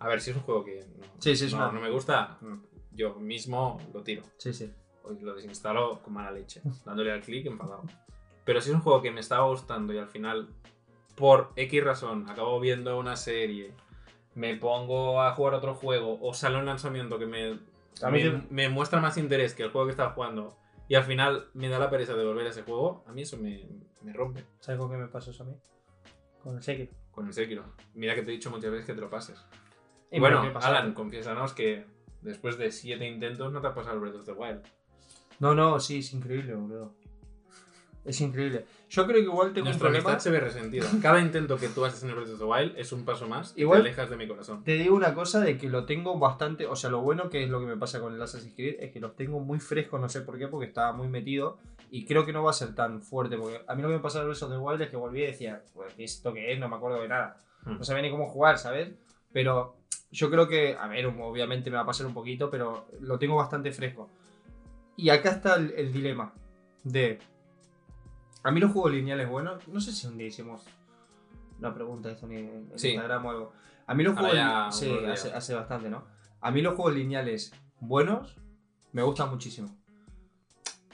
[0.00, 1.90] A ver, si es un juego que no, Sí, sí, es no, una- no me
[1.90, 2.38] gusta,
[2.92, 4.22] yo mismo lo tiro.
[4.36, 4.72] Sí, sí.
[5.04, 7.84] O lo desinstalo con mala leche, dándole al clic enfadado.
[8.48, 10.48] Pero si es un juego que me estaba gustando y al final,
[11.16, 13.74] por X razón, acabo viendo una serie,
[14.34, 17.58] me pongo a jugar otro juego o sale un lanzamiento que me,
[18.00, 20.56] A mí me, muestra más interés que el juego que estaba jugando
[20.88, 23.36] y al final me da la pereza de volver a ese juego, a mí eso
[23.36, 23.68] me,
[24.00, 25.54] me rompe ¿Sabes con qué me pasó eso a mí?
[26.42, 26.92] Con el Sekiro.
[27.10, 27.64] con el Sekiro.
[27.92, 29.44] Mira que te he dicho muchas veces que te lo pases.
[30.10, 30.40] Y bueno.
[30.62, 31.84] Alan, confiésanos que
[32.22, 34.62] después de siete intentos no te has pasado el Breath of the Wild.
[35.38, 36.94] No, no, sí, es increíble, boludo.
[38.08, 38.64] Es increíble.
[38.88, 40.10] Yo creo que igual tengo un Nuestra problema.
[40.10, 40.86] amistad se ve resentida.
[41.02, 43.52] Cada intento que tú haces en el Breath of the Wild es un paso más
[43.54, 44.64] y Igual- te alejas de mi corazón.
[44.64, 46.66] Te digo una cosa de que lo tengo bastante.
[46.66, 48.90] O sea, lo bueno que es lo que me pasa con el Assassin's Creed es
[48.90, 51.58] que los tengo muy frescos, no sé por qué, porque estaba muy metido.
[51.90, 53.36] Y creo que no va a ser tan fuerte.
[53.36, 54.96] Porque a mí lo que me pasa en el Breath of the Wild es que
[54.96, 56.58] volví y decía, pues, ¿esto qué es?
[56.58, 57.42] No me acuerdo de nada.
[57.64, 57.76] Hmm.
[57.78, 58.88] No sabía ni cómo jugar, ¿sabes?
[59.32, 59.76] Pero
[60.10, 63.36] yo creo que, a ver, obviamente me va a pasar un poquito, pero lo tengo
[63.36, 64.08] bastante fresco.
[64.96, 66.32] Y acá está el, el dilema
[66.84, 67.18] de...
[68.44, 70.64] A mí los juegos lineales buenos, no sé si un día hicimos
[71.58, 72.88] una pregunta de esto en, Sí.
[72.90, 73.52] Instagram o algo.
[73.86, 74.46] A mí los Ahora juegos...
[74.46, 76.04] ya sí, hace, hace bastante, ¿no?
[76.40, 78.36] A mí los juegos lineales buenos
[78.92, 79.68] me gustan muchísimo.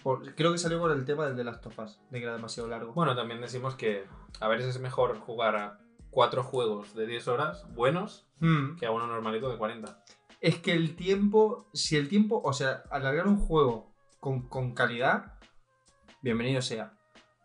[0.02, 2.68] Por- creo que salió por el tema del de las tofas, de que era demasiado
[2.68, 2.92] largo.
[2.92, 4.04] Bueno, también decimos que
[4.40, 5.78] a veces es mejor jugar a
[6.10, 8.76] cuatro juegos de 10 horas buenos Hmm.
[8.76, 10.02] que a uno normalito de 40.
[10.40, 15.38] Es que el tiempo, si el tiempo, o sea, alargar un juego con, con calidad,
[16.20, 16.92] bienvenido sea.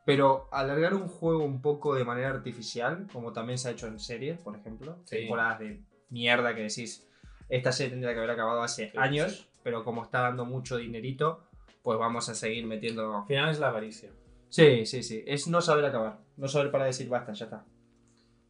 [0.10, 3.99] Pero alargar un juego un poco de manera artificial, como también se ha hecho en
[3.99, 5.18] series, por ejemplo, Sí.
[5.18, 7.07] temporadas de mierda que decís,
[7.47, 9.47] esta serie tendría que haber acabado hace Sí, años, sí.
[9.64, 11.43] pero como está dando mucho dinerito,
[11.84, 13.18] pues vamos a seguir metiendo...
[13.18, 14.10] Al final es la avaricia.
[14.49, 15.24] Sí, sí, sí.
[15.28, 16.20] Es no saber acabar.
[16.38, 17.66] No saber para decir basta, ya está.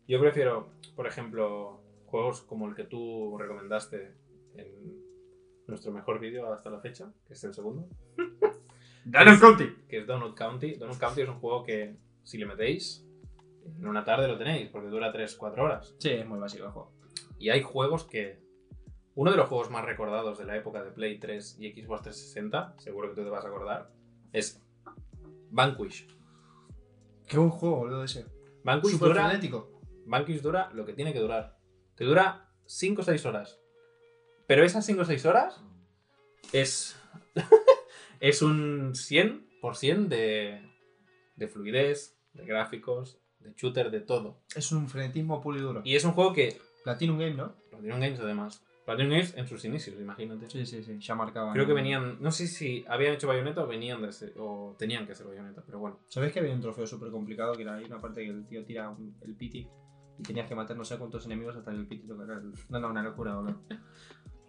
[0.07, 4.13] Yo prefiero, por ejemplo, juegos como el que tú recomendaste
[4.55, 5.03] en
[5.67, 7.87] nuestro mejor vídeo hasta la fecha, que es el segundo.
[9.05, 9.75] Donut County.
[9.87, 10.75] Que es Donut County.
[10.75, 13.05] Donut County es un juego que, si le metéis,
[13.77, 15.95] en una tarde lo tenéis, porque dura 3-4 horas.
[15.99, 16.91] Sí, es muy básico el juego.
[17.37, 18.39] Y hay juegos que.
[19.15, 22.75] Uno de los juegos más recordados de la época de Play 3 y Xbox 360,
[22.77, 23.91] seguro que tú te vas a acordar,
[24.31, 24.63] es
[25.49, 26.07] Vanquish.
[27.27, 28.25] Qué buen juego, boludo, ese.
[28.63, 29.81] Vanquish Súper dura, frenético.
[30.05, 31.57] Vanquish dura lo que tiene que durar.
[31.95, 33.59] Te dura 5 o 6 horas.
[34.47, 35.61] Pero esas 5 o 6 horas
[36.53, 36.95] es.
[38.19, 40.61] Es un 100% de,
[41.35, 44.41] de fluidez, de gráficos, de shooter, de todo.
[44.55, 45.81] Es un frenetismo puro y duro.
[45.83, 46.57] Y es un juego que.
[46.83, 47.53] Platinum Game, ¿no?
[47.69, 48.63] Platinum Games, además.
[48.85, 50.49] Platinum Games en sus inicios, imagínate.
[50.49, 50.97] Sí, sí, sí.
[50.99, 51.53] Ya marcaba.
[51.53, 52.17] Creo que venían.
[52.21, 55.61] No sé si habían hecho Bayonetta o venían de ser- o tenían que ser Bayonetta,
[55.65, 55.99] pero bueno.
[56.07, 57.53] ¿Sabes que había un trofeo súper complicado?
[57.53, 59.67] Que era ahí una parte que el tío tira un- el piti
[60.17, 62.51] y tenías que matar no sé cuántos enemigos hasta el piti tocara el...
[62.69, 63.61] No, no, una locura, boludo.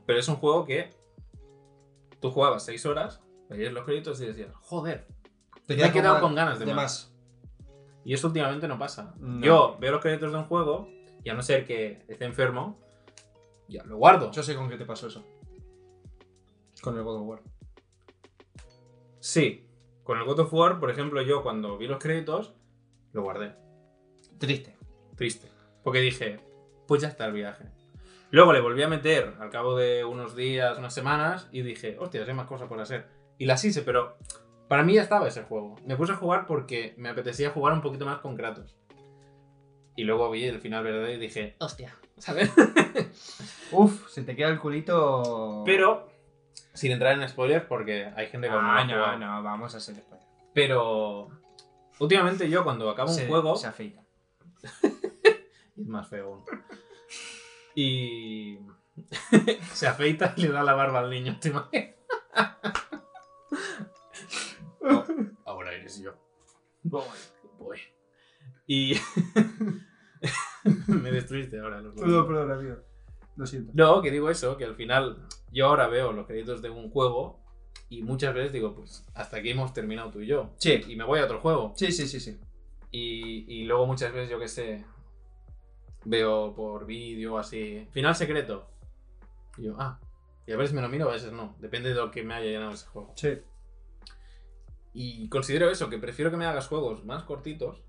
[0.07, 0.91] Pero es un juego que.
[2.21, 3.23] Tú jugabas 6 horas,
[3.57, 5.07] veías los créditos y decías, joder.
[5.67, 7.13] Te Me he quedado con ganas de de más.
[8.05, 9.15] Y eso últimamente no pasa.
[9.19, 9.45] No.
[9.45, 10.89] Yo veo los créditos de un juego
[11.23, 12.79] y a no ser que esté enfermo,
[13.69, 14.31] ya lo guardo.
[14.33, 15.25] Yo sé con qué te pasó eso.
[16.81, 17.43] Con el God of War.
[19.21, 19.67] Sí.
[20.03, 22.55] Con el God of War, por ejemplo, yo cuando vi los créditos,
[23.13, 23.55] lo guardé.
[24.39, 24.77] Triste.
[25.15, 25.49] Triste.
[25.85, 26.41] Porque dije,
[26.89, 27.67] pues ya está el viaje.
[28.31, 32.25] Luego le volví a meter al cabo de unos días, unas semanas, y dije, hostia,
[32.25, 33.07] hay más cosas por hacer.
[33.41, 34.19] Y las hice, pero
[34.69, 35.75] para mí ya estaba ese juego.
[35.87, 38.77] Me puse a jugar porque me apetecía jugar un poquito más con Kratos.
[39.97, 42.53] Y luego vi el final verdadero y dije, hostia, ¿sabes?
[43.73, 45.63] Uf, se te queda el culito.
[45.65, 46.11] pero,
[46.75, 49.19] sin entrar en spoilers, porque hay gente que no Ah, no, jugado.
[49.19, 50.21] no, vamos a hacer después.
[50.53, 51.31] Pero,
[51.99, 53.57] últimamente yo cuando acabo se, un juego...
[53.57, 54.03] Se afeita.
[55.79, 56.45] Es más feo aún.
[57.75, 58.59] Y
[59.73, 61.95] se afeita y le da la barba al niño, ¿te imaginas?
[66.91, 67.05] Voy,
[67.59, 67.79] voy.
[68.67, 68.95] Y
[70.89, 71.81] me destruiste ahora.
[71.81, 72.77] Los Perdón, perdón, amigo.
[73.37, 73.73] Lo siento.
[73.75, 77.41] No, que digo eso, que al final yo ahora veo los créditos de un juego
[77.89, 80.51] y muchas veces digo, pues hasta aquí hemos terminado tú y yo.
[80.59, 80.83] Sí.
[80.89, 81.73] Y me voy a otro juego.
[81.77, 82.39] Sí, sí, sí, sí.
[82.91, 84.85] Y, y luego muchas veces, yo que sé,
[86.05, 88.69] veo por vídeo así, final secreto.
[89.57, 90.01] Y yo, ah,
[90.47, 91.55] y a veces me lo miro, a veces no.
[91.61, 93.13] Depende de lo que me haya llenado ese juego.
[93.15, 93.39] Sí.
[94.93, 97.83] Y considero eso, que prefiero que me hagas juegos más cortitos.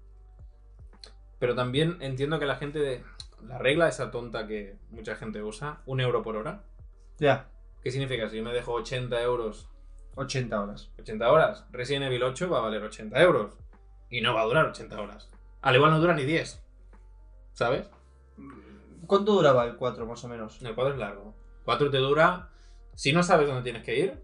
[1.40, 3.04] Pero también entiendo que la gente de...
[3.44, 6.64] La regla esa tonta que mucha gente usa, un euro por hora.
[7.18, 7.50] Ya.
[7.82, 8.30] ¿Qué significa?
[8.30, 9.68] Si yo me dejo 80 euros,
[10.16, 10.92] 80 horas.
[11.00, 13.54] 80 horas, Resident Evil 8 va a valer 80 euros.
[14.12, 15.30] Y no va a durar 80 horas.
[15.62, 16.62] Al igual no dura ni 10.
[17.54, 17.90] ¿Sabes?
[19.08, 20.62] ¿Cuánto duraba el 4 más o menos?
[20.62, 21.34] El 4 es largo.
[21.66, 22.50] 4 te dura.
[22.94, 24.24] Si no sabes dónde tienes que ir,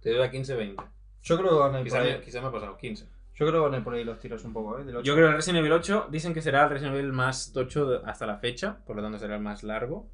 [0.00, 0.76] te dura 15-20.
[1.22, 2.20] Yo creo que van a ir Quizá, por me- ahí.
[2.20, 3.04] quizá me ha pasado 15.
[3.34, 4.84] Yo creo que van a ir por ahí los tiros un poco, ¿eh?
[4.84, 5.04] Del 8.
[5.04, 8.02] Yo creo que el Resident Evil 8 dicen que será el Resident Evil más tocho
[8.04, 10.08] hasta la fecha, por lo tanto será el más largo.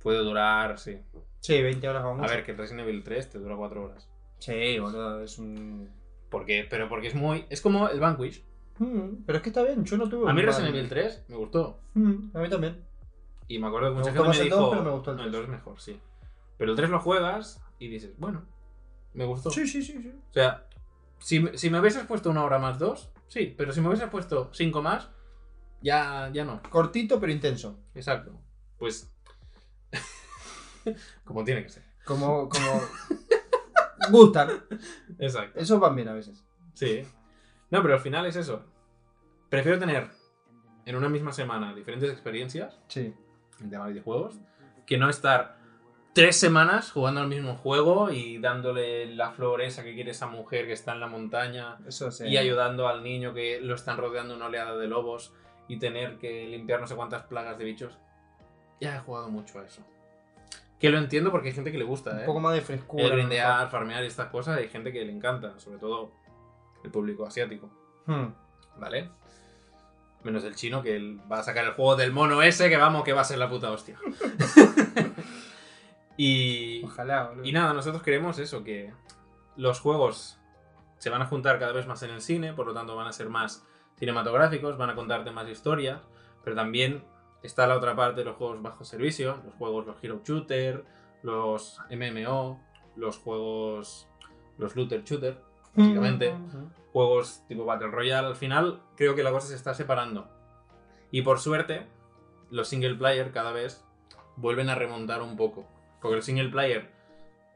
[0.00, 0.98] Puede durar, sí.
[1.40, 2.28] Sí, 20 horas vamos.
[2.28, 4.08] A ver, que el Resident Evil 3 te dura 4 horas.
[4.38, 5.88] Sí, boludo, es un.
[6.30, 7.46] Porque, pero porque es muy.
[7.48, 8.44] Es como el Vanquish.
[8.78, 10.28] Mm, pero es que está bien, yo no tuve.
[10.28, 11.78] A mí Resident Evil 3 me gustó.
[11.94, 12.82] Mm, a mí también.
[13.46, 14.60] Y me acuerdo que Me mucha gustó gente me el dijo.
[14.60, 15.40] dos, pero me gustó el "No, el tres".
[15.42, 16.00] 2 es mejor, sí.
[16.58, 18.42] Pero el 3 lo juegas y dices, bueno,
[19.14, 19.50] me gustó.
[19.50, 20.12] Sí, sí, sí, sí.
[20.30, 20.66] O sea,
[21.18, 24.08] si, me- si me hubieses puesto una hora más dos, sí, pero si me hubieses
[24.10, 25.10] puesto cinco más,
[25.80, 26.62] ya, ya no.
[26.70, 27.78] Cortito pero intenso.
[27.94, 28.40] Exacto.
[28.78, 29.10] Pues.
[31.24, 31.84] como tiene que ser.
[32.04, 32.48] Como.
[32.48, 32.80] como...
[34.10, 34.50] Gustan.
[35.18, 35.58] Exacto.
[35.58, 36.44] Eso van bien a veces.
[36.74, 37.02] Sí.
[37.70, 38.64] No, pero al final es eso.
[39.48, 40.10] Prefiero tener
[40.84, 43.14] en una misma semana diferentes experiencias Sí.
[43.60, 44.34] en tema de videojuegos
[44.86, 45.56] que no estar
[46.14, 50.66] tres semanas jugando al mismo juego y dándole la flor esa que quiere esa mujer
[50.66, 52.24] que está en la montaña Eso sí.
[52.26, 55.34] y ayudando al niño que lo están rodeando una oleada de lobos
[55.68, 57.98] y tener que limpiar no sé cuántas plagas de bichos.
[58.80, 59.82] Ya he jugado mucho a eso.
[60.78, 62.24] Que lo entiendo porque hay gente que le gusta, Un ¿eh?
[62.26, 63.04] poco más de frescura.
[63.04, 66.12] El grindear, farmear y estas cosas, hay gente que le encanta, sobre todo
[66.84, 67.70] el público asiático.
[68.06, 68.26] Hmm.
[68.78, 69.10] ¿vale?
[70.22, 73.12] Menos el chino que va a sacar el juego del mono ese que vamos, que
[73.12, 73.98] va a ser la puta hostia.
[76.16, 77.44] y, Ojalá, boludo.
[77.44, 78.92] y nada, nosotros queremos eso, que
[79.56, 80.38] los juegos
[80.98, 83.12] se van a juntar cada vez más en el cine, por lo tanto van a
[83.12, 86.00] ser más cinematográficos, van a contarte más historias,
[86.42, 87.04] pero también
[87.42, 90.84] está la otra parte de los juegos bajo servicio, los juegos, los Hero Shooter,
[91.22, 92.60] los MMO,
[92.96, 94.08] los juegos,
[94.58, 95.40] los Looter Shooter,
[95.74, 96.34] básicamente.
[96.92, 100.28] Juegos tipo Battle Royale, al final creo que la cosa se está separando.
[101.10, 101.86] Y por suerte,
[102.50, 103.84] los single player cada vez
[104.36, 105.66] vuelven a remontar un poco.
[106.04, 106.90] Porque los single player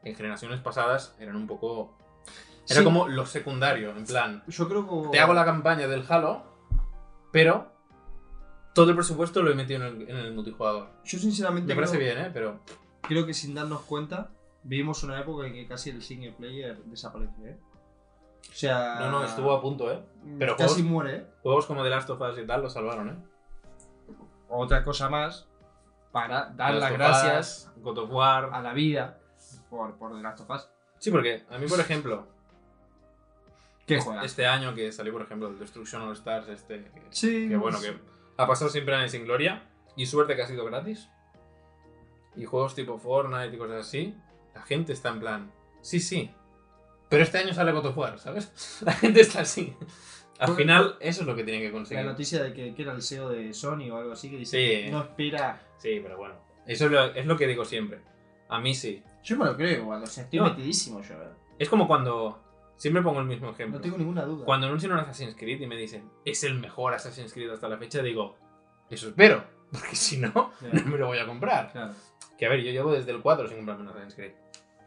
[0.03, 1.93] en generaciones pasadas eran un poco...
[2.67, 2.83] Era Sí.
[2.83, 5.09] como lo secundario, en plan, Yo creo que.
[5.11, 6.41] te hago la campaña del Halo,
[7.31, 7.71] pero
[8.73, 10.89] todo el presupuesto lo he metido en el, en el multijugador.
[11.03, 11.67] Yo sinceramente.
[11.67, 12.31] Me parece bien, ¿eh?
[12.33, 12.59] Pero
[13.01, 14.31] creo que sin darnos cuenta,
[14.63, 17.57] vivimos una época en que casi el single player desaparece, ¿eh?
[18.51, 18.97] O sea.
[18.99, 19.99] no, no, estuvo a punto, ¿eh?
[20.39, 21.25] pero Casi juegos- muere, ¿eh?
[21.43, 23.15] Juegos como The Last of Us y tal lo salvaron, ¿eh?
[24.47, 25.47] Otra cosa más
[26.11, 28.49] para dar las gracias God of War.
[28.53, 29.19] a la vida
[29.69, 30.69] por, por The Last of Us.
[30.97, 32.27] Sí, porque a mí, por ejemplo,
[33.85, 34.23] ¿Qué juega?
[34.23, 37.47] este año que salió, por ejemplo, el Destruction All Stars, este, que, Sí.
[37.49, 37.97] que bueno, que
[38.37, 39.63] ha pasado siempre años sin gloria,
[39.95, 41.09] y suerte que ha sido gratis.
[42.35, 44.15] Y juegos tipo Fortnite y cosas así,
[44.53, 45.51] la gente está en plan,
[45.81, 46.31] sí, sí,
[47.09, 48.81] pero este año sale God of War, ¿sabes?
[48.85, 49.75] La gente está así.
[50.39, 52.05] Al final, eso es lo que tienen que La conseguir.
[52.05, 54.85] noticia de que, que era el CEO de Sony o algo así que dice Sí.
[54.85, 55.61] que no espera.
[55.77, 56.35] Sí, pero bueno,
[56.65, 57.99] eso es lo, es lo que digo siempre.
[58.47, 59.03] A mí sí.
[59.23, 60.45] Yo me lo creo, cuando o sea, estoy No.
[60.45, 61.27] metidísimo yo, ¿eh?
[61.59, 62.41] Es como cuando,
[62.77, 63.79] siempre pongo el mismo ejemplo.
[63.79, 64.45] No tengo ninguna duda.
[64.45, 67.77] Cuando anuncian un Assassin's Creed y me dicen, es el mejor Assassin's Creed hasta la
[67.77, 68.37] fecha, digo,
[68.89, 71.71] eso espero, porque si no, no me lo voy a comprar.
[71.73, 71.93] Claro.
[72.37, 74.31] Que a ver, yo llevo desde el 4 sin comprarme un Assassin's Creed.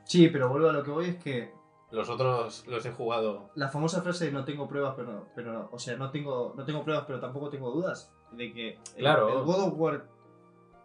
[0.04, 1.52] Sí, pero vuelvo a lo que voy es que
[1.92, 3.50] Los otros los he jugado.
[3.54, 6.54] la famosa frase de no tengo pruebas, pero no, pero no, o sea, no tengo,
[6.56, 9.28] no tengo pruebas, pero tampoco tengo dudas de que el, Claro.
[9.28, 10.08] el God of War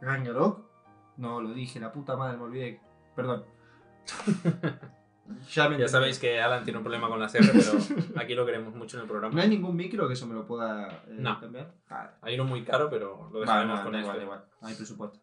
[0.02, 0.60] Ragnarok,
[1.18, 2.82] no lo dije, la puta madre, me olvidé,
[3.16, 3.46] perdón.
[5.54, 7.80] ya Ya sabéis que Alan tiene un problema con la R, pero
[8.22, 9.42] aquí lo queremos mucho en el ¿No programa.
[9.42, 11.40] hay ningún micro que eso me lo pueda eh, No.
[11.40, 11.74] cambiar?
[11.90, 12.10] Vale.
[12.22, 14.04] Hay uno muy caro, pero lo dejaremos vale, con este.
[14.06, 15.20] igual, da igual, no hay presupuesto.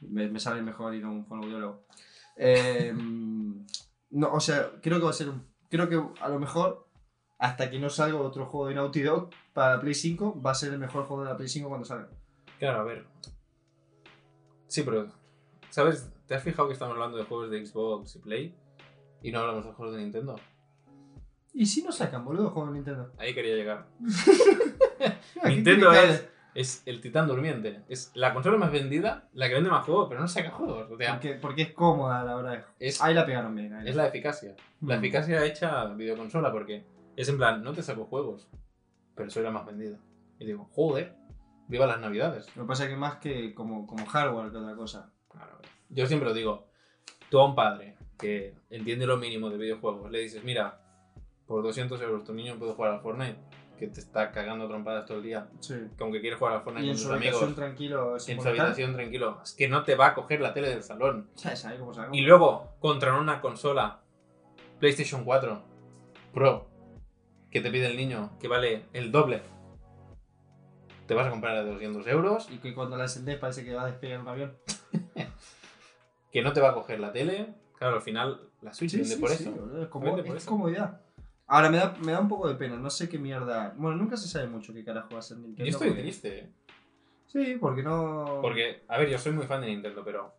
[0.00, 1.84] Me, me sale mejor ir a un fonoaudiólogo.
[2.36, 2.92] Eh,
[4.10, 5.46] no, o sea, creo que va a ser un.
[5.70, 6.86] Creo que a lo mejor,
[7.38, 10.54] hasta que no salga otro juego de Naughty Dog para la Play 5, va a
[10.54, 12.08] ser el mejor juego de la Play 5 cuando salga.
[12.58, 13.06] Claro, a ver.
[14.66, 15.08] Sí, pero.
[15.70, 16.10] ¿Sabes?
[16.26, 18.54] ¿Te has fijado que estamos hablando de juegos de Xbox y Play?
[19.22, 20.36] Y no hablamos de juegos de Nintendo.
[21.52, 23.12] ¿Y si no sacan, boludo, juegos de Nintendo?
[23.18, 23.86] Ahí quería llegar.
[24.98, 26.28] ¿Qué Nintendo es,
[26.60, 27.82] es el titán durmiente.
[27.88, 30.90] Es la consola más vendida, la que vende más juegos, pero no saca juegos.
[30.90, 32.64] O sea, Porque, porque es cómoda a la hora de.
[32.80, 33.72] es, Ahí la pegaron bien.
[33.74, 34.56] ahí es la eficacia.
[34.80, 34.98] La Mm.
[34.98, 36.84] eficacia hecha videoconsola, porque
[37.16, 38.48] es en plan, no te saco juegos,
[39.14, 39.98] pero soy la más vendida.
[40.38, 41.14] Y digo, joder,
[41.68, 42.46] viva las navidades.
[42.56, 45.12] Lo que pasa es que más que como, como hardware que otra cosa.
[45.30, 45.58] Claro.
[45.90, 46.66] Yo siempre lo digo,
[47.30, 50.80] tú a un padre que entiende lo mínimo de videojuegos, le dices, mira,
[51.46, 53.38] por 200 euros tu niño puede jugar al Fortnite,
[53.78, 55.74] que te está cagando a trompadas todo el día, Sí.
[55.96, 58.16] que aunque quiere jugar al Fortnite Y con habitación amigos, tranquilo.
[58.26, 61.30] en su habitación tranquilo, es que no te va a coger la tele del salón.
[61.36, 62.10] Ya sabes cómo se haga.
[62.12, 64.00] Y luego, contra una consola
[64.80, 65.62] PlayStation 4
[66.34, 66.68] Pro
[67.50, 69.42] que te pide el niño, que vale el doble,
[71.06, 73.84] te vas a comprar a 200 euros, Y que cuando la encendés parece que va
[73.84, 74.56] a despegar un avión.
[76.30, 77.54] que no te va a coger la tele.
[77.78, 79.50] Claro, al final la Switch vende por eso.
[79.80, 80.50] es, como- Vende por es eso.
[80.50, 81.00] comodidad.
[81.48, 83.74] Ahora me da, me da un poco de pena, no sé qué mierda.
[83.76, 85.64] Bueno, nunca se sabe mucho qué carajo va a hacer Nintendo.
[85.64, 86.52] Yo estoy porque- triste, ¿eh?
[87.26, 88.38] Sí, porque no.
[88.42, 90.34] Porque, a ver, yo soy muy fan de Nintendo, pero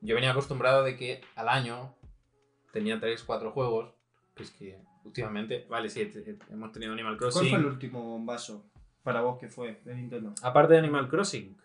[0.00, 1.94] yo venía acostumbrado de que al año
[2.72, 3.92] tenía 3, 4 juegos.
[4.34, 6.10] Pues que últimamente, vale, sí,
[6.50, 7.50] hemos tenido Animal ¿Cuál Crossing.
[7.50, 8.64] fue el último bombazo
[9.02, 10.32] para vos que fue de Nintendo?
[10.42, 11.56] Aparte de Animal Crossing,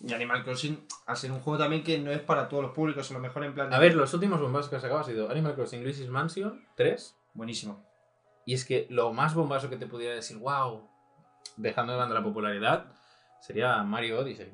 [0.00, 3.14] Y Animal Crossing, hacer un juego también que no es para todos los públicos, a
[3.14, 3.70] lo mejor en plan.
[3.70, 6.66] de- A ver, los últimos bombazos que ha sacado ha sido Animal Crossing Luigi's Mansion
[6.74, 7.16] 3.
[7.32, 7.84] Buenísimo.
[8.44, 10.86] Y es que lo más bombazo que te pudiera decir, wow,
[11.56, 12.92] dejando de banda la popularidad,
[13.40, 14.52] sería Mario Odyssey.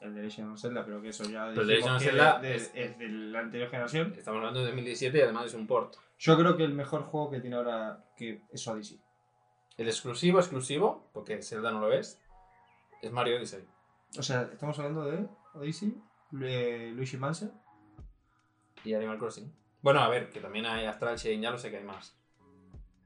[0.00, 1.46] El de Legend of Zelda, pero que eso ya.
[1.48, 4.14] Pero Legend of Zelda de- es- es de la anterior generación.
[4.16, 5.94] Estamos hablando de 2017 y además es un port.
[6.18, 9.00] Yo creo que el mejor juego que tiene ahora que es Odyssey.
[9.76, 12.20] El exclusivo, exclusivo, porque Zelda no lo es,
[13.02, 13.64] es Mario Odyssey.
[14.18, 15.96] O sea, estamos hablando de Odyssey,
[16.30, 17.52] Lu- Luigi Mansion.
[18.84, 19.52] Y Animal Crossing.
[19.82, 22.16] Bueno, a ver, que también hay Astral Chain, ya lo sé que hay más.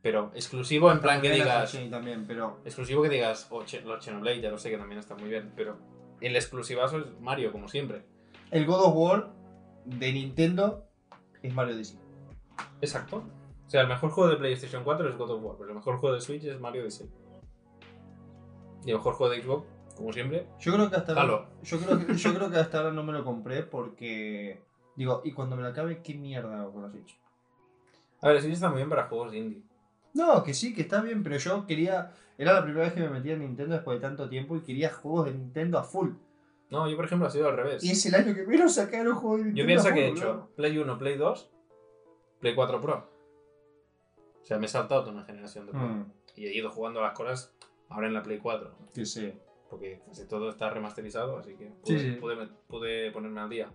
[0.02, 1.90] Pero exclusivo en plan que También digas.
[1.90, 5.14] También, pero Exclusivo que digas, o Che- los Xenoblade, ya lo sé que también está
[5.14, 5.52] muy bien.
[5.56, 5.78] Pero
[6.20, 8.04] el exclusivazo es Mario, como siempre.
[8.50, 9.32] el God of War
[9.86, 10.86] de Nintendo
[11.42, 11.98] es Mario Odyssey.
[12.80, 13.24] Exacto.
[13.66, 15.96] O sea, el mejor juego de PlayStation 4 es God of War, pero el mejor
[15.98, 17.08] juego de Switch es Mario Odyssey.
[18.84, 19.66] Y el mejor juego de Xbox,
[19.96, 22.92] como siempre, Yo creo que hasta ahora, yo creo que, yo creo que hasta ahora
[22.92, 24.60] no me lo compré porque
[24.96, 27.18] digo, y cuando me lo acabe, ¿qué mierda hago con la Switch?
[28.20, 29.62] A ver, el Switch está muy bien para juegos indie.
[30.14, 32.12] No, que sí, que está bien, pero yo quería.
[32.38, 34.92] Era la primera vez que me metía en Nintendo después de tanto tiempo y quería
[34.92, 36.10] juegos de Nintendo a full.
[36.70, 37.82] No, yo por ejemplo ha sido al revés.
[37.84, 39.62] Y es el año que menos sacaron juegos de Nintendo.
[39.62, 40.50] Yo pienso a que he hecho.
[40.56, 41.50] Play 1, Play 2
[42.40, 43.08] Play 4 Pro.
[44.42, 45.80] O sea, me he saltado toda una generación de Pro.
[45.80, 47.52] Mm, Y he ido jugando las cosas
[47.88, 48.74] ahora en la Play 4.
[48.94, 49.32] que sí.
[49.72, 52.10] Porque casi todo está remasterizado, así que Sí, pude, sí.
[52.20, 53.70] pude- pude ponerme al día.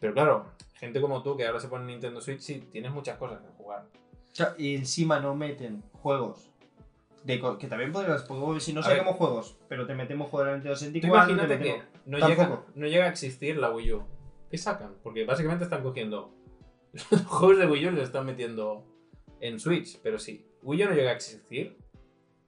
[0.00, 3.16] Pero claro, gente como tú que ahora se pone en Nintendo Switch, sí, tienes muchas
[3.16, 3.86] cosas que jugar.
[4.58, 6.48] Y encima no meten juegos.
[7.22, 10.52] De co- que también podrías, porque si no sacamos juegos, pero te metemos juegos de
[10.54, 11.32] Nintendo 64.
[11.32, 14.02] imagínate te que no llega, no llega a existir la Wii U.
[14.50, 14.96] ¿Qué sacan?
[15.04, 16.34] Porque básicamente están cogiendo
[17.12, 18.84] los juegos de Wii U los están metiendo
[19.40, 20.00] en Switch.
[20.02, 21.78] Pero si Wii U no llega a existir,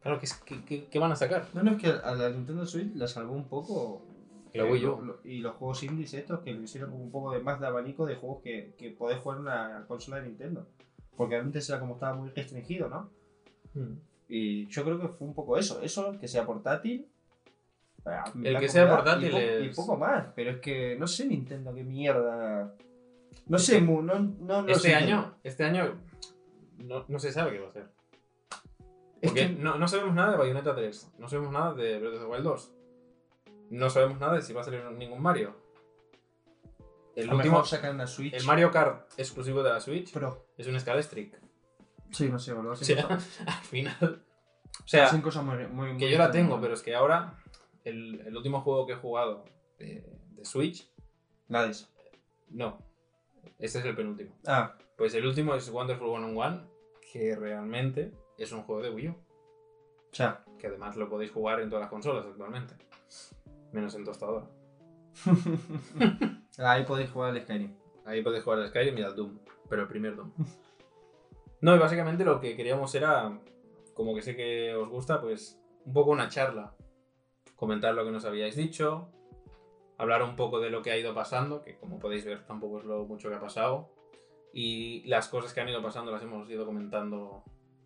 [0.05, 1.49] claro, ¿qué, es- qué- qué- van a sacar?
[1.55, 4.03] No, no, es que a la Nintendo Switch la salvó un poco.
[4.53, 5.03] La eh, Wii U.
[5.03, 8.07] lo- y los juegos indies estos que le hicieron un poco de más de abanico
[8.07, 10.69] de juegos que, que podés jugar en una consola de Nintendo.
[11.17, 13.11] Porque antes era como estaba muy restringido, ¿no?
[13.75, 13.95] Hmm.
[14.29, 15.81] Y yo creo que fue un poco eso.
[15.83, 17.07] Eso, que sea portátil.
[18.07, 20.27] eh, El que sea portátil y, po- y es- poco más.
[20.37, 22.75] Pero es que no sé Nintendo qué mierda.
[23.47, 24.95] No sé, no, no, no Este sé.
[24.95, 25.99] año, este año
[26.79, 27.89] no, no se sabe qué va a hacer.
[29.25, 32.15] Es Porque que no, no sabemos nada de Bayonetta 3, no sabemos nada de Breath
[32.17, 32.73] of the Wild 2.
[33.71, 35.57] No sabemos nada de si va a salir ningún Mario.
[37.17, 40.47] El a último, mejor sacan la Switch el Mario Kart exclusivo de la Switch Pro.
[40.59, 41.41] es un Scalestric.
[42.11, 42.73] Sí, no sé, boludo.
[42.73, 43.07] O sea,
[43.47, 44.25] al final.
[44.85, 47.39] O sea, hacen cosas muy, muy, muy que yo la tengo, pero es que ahora
[47.85, 49.45] el, el último juego que he jugado
[49.79, 50.91] de, de Switch,
[51.49, 51.89] Nada de eso.
[52.51, 52.79] no.
[53.59, 54.37] Este es el penúltimo.
[54.47, 56.69] Ah, Pues el último es Wonderful 101,
[57.13, 59.13] que realmente es un juego de Wii U.
[59.13, 60.45] o sea.
[60.59, 62.75] Que además lo podéis jugar en todas las consolas actualmente.
[63.73, 64.47] Menos en tostadora.
[66.59, 67.75] Ahí podéis jugar al Skyrim.
[68.05, 69.39] Ahí podéis jugar al Skyrim y al Doom.
[69.69, 70.33] Pero el primer Doom.
[71.61, 73.41] No, y básicamente lo que queríamos era,
[73.95, 76.75] como que sé que os gusta, pues un poco una charla.
[77.57, 79.09] Comentar lo que nos habíais dicho.
[79.97, 82.85] Hablar un poco de lo que ha ido pasando, que como podéis ver tampoco es
[82.85, 83.91] lo mucho que ha pasado.
[84.53, 87.45] Y las cosas que han ido pasando las hemos ido comentando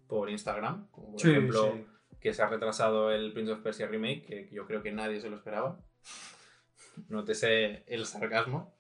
[0.09, 0.89] por Instagram.
[0.91, 1.79] Como por ejemplo,
[2.21, 5.31] que se ha retrasado el Prince of Persia Remake, que yo creo que nadie se
[5.31, 5.79] lo esperaba.
[7.09, 8.75] Nótese el sarcasmo.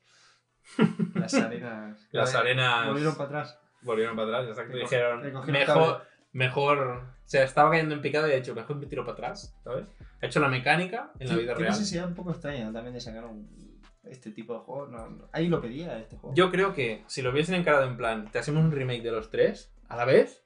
[1.15, 2.09] Las arenas.
[2.13, 3.59] Las arenas Volvieron para atrás.
[3.83, 4.75] volvieron para atrás, exacto.
[4.77, 6.03] Recogi- Dijeron, mejor,
[6.33, 6.79] mejor.
[6.79, 9.87] O sea, estaba cayendo en picado y ha dicho, mejor me tiro para atrás, ¿sabes?
[10.21, 11.71] Ha hecho la mecánica en la vida real.
[11.71, 14.91] necesidad un poco extraña también de sacar un- este tipo de juegos.
[14.91, 15.29] No, no.
[15.33, 16.35] Ahí lo pedía este juego.
[16.35, 19.31] Yo creo que si lo hubiesen encarado en plan, te hacemos un remake de los
[19.31, 20.43] tres a la vez,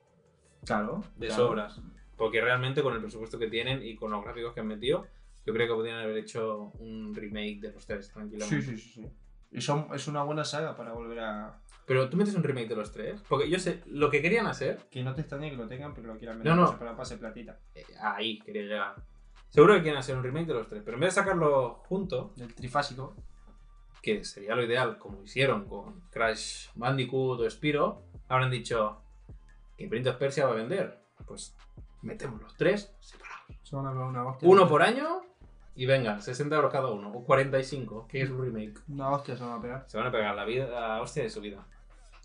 [0.64, 1.02] Claro.
[1.16, 1.46] de claro.
[1.48, 1.80] sobras.
[2.16, 5.06] Porque realmente con el presupuesto que tienen y con los gráficos que han metido,
[5.44, 8.62] yo creo que podrían haber hecho un remake de los tres tranquilamente.
[8.64, 9.02] Sí, sí, sí.
[9.02, 9.08] sí.
[9.50, 11.58] Y son, es una buena saga para volver a.
[11.84, 14.78] Pero tú metes un remake de los tres, porque yo sé, lo que querían hacer,
[14.88, 16.78] Que no te extrañe que lo tengan, pero lo quieran No, no.
[16.78, 17.58] para pase platita.
[17.74, 18.94] eh, ahí quería llegar.
[19.48, 22.32] Seguro que quieren hacer un remake de los tres, pero en vez de sacarlo junto,
[22.36, 23.14] Del trifásico.
[24.00, 29.02] que sería lo ideal, como hicieron con Crash Bandicoot o Spiro, habrán dicho
[29.82, 30.96] que Prince of Persia va a vender.
[31.26, 31.56] Pues
[32.02, 33.42] metemos los tres separados.
[33.62, 34.48] Se van a ver una hostia.
[34.48, 35.22] Uno por año
[35.74, 38.78] y venga, 60 euros cada uno, o 45, que es un remake.
[38.88, 39.84] Una hostia se van a pegar.
[39.88, 41.66] Se van a pegar la vida, la hostia de su vida.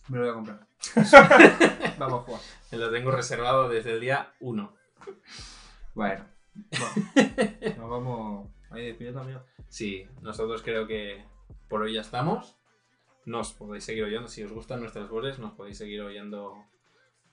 [0.09, 0.67] Me lo voy a comprar.
[1.97, 2.41] Vamos a jugar.
[2.71, 4.73] Me lo tengo reservado desde el día 1.
[5.95, 6.25] Bueno.
[7.77, 9.41] Nos vamos ahí despidiendo, amigo.
[9.69, 11.23] Sí, nosotros creo que
[11.67, 12.57] por hoy ya estamos.
[13.25, 16.55] Nos podéis seguir oyendo, si os gustan nuestras voces, nos podéis seguir oyendo,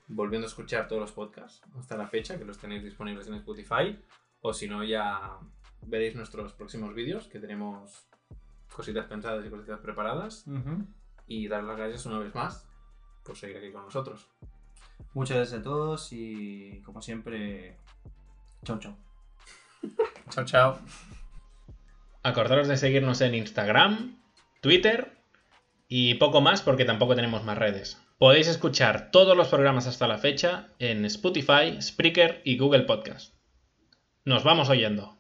[0.06, 3.98] volviendo a escuchar todos los podcasts hasta la fecha, que los tenéis disponibles en Spotify.
[4.40, 5.38] O si no, ya
[5.82, 8.06] veréis nuestros próximos vídeos, que tenemos
[8.74, 10.44] cositas pensadas y cositas preparadas.
[11.26, 12.68] Y dar las gracias una vez más
[13.24, 14.28] por seguir aquí con nosotros.
[15.14, 17.78] Muchas gracias a todos y como siempre,
[18.64, 18.96] chau chau.
[20.30, 20.78] Chao, chao.
[22.22, 24.18] Acordaros de seguirnos en Instagram,
[24.62, 25.12] Twitter
[25.88, 28.03] y poco más porque tampoco tenemos más redes.
[28.16, 33.34] Podéis escuchar todos los programas hasta la fecha en Spotify, Spreaker y Google Podcast.
[34.24, 35.13] Nos vamos oyendo.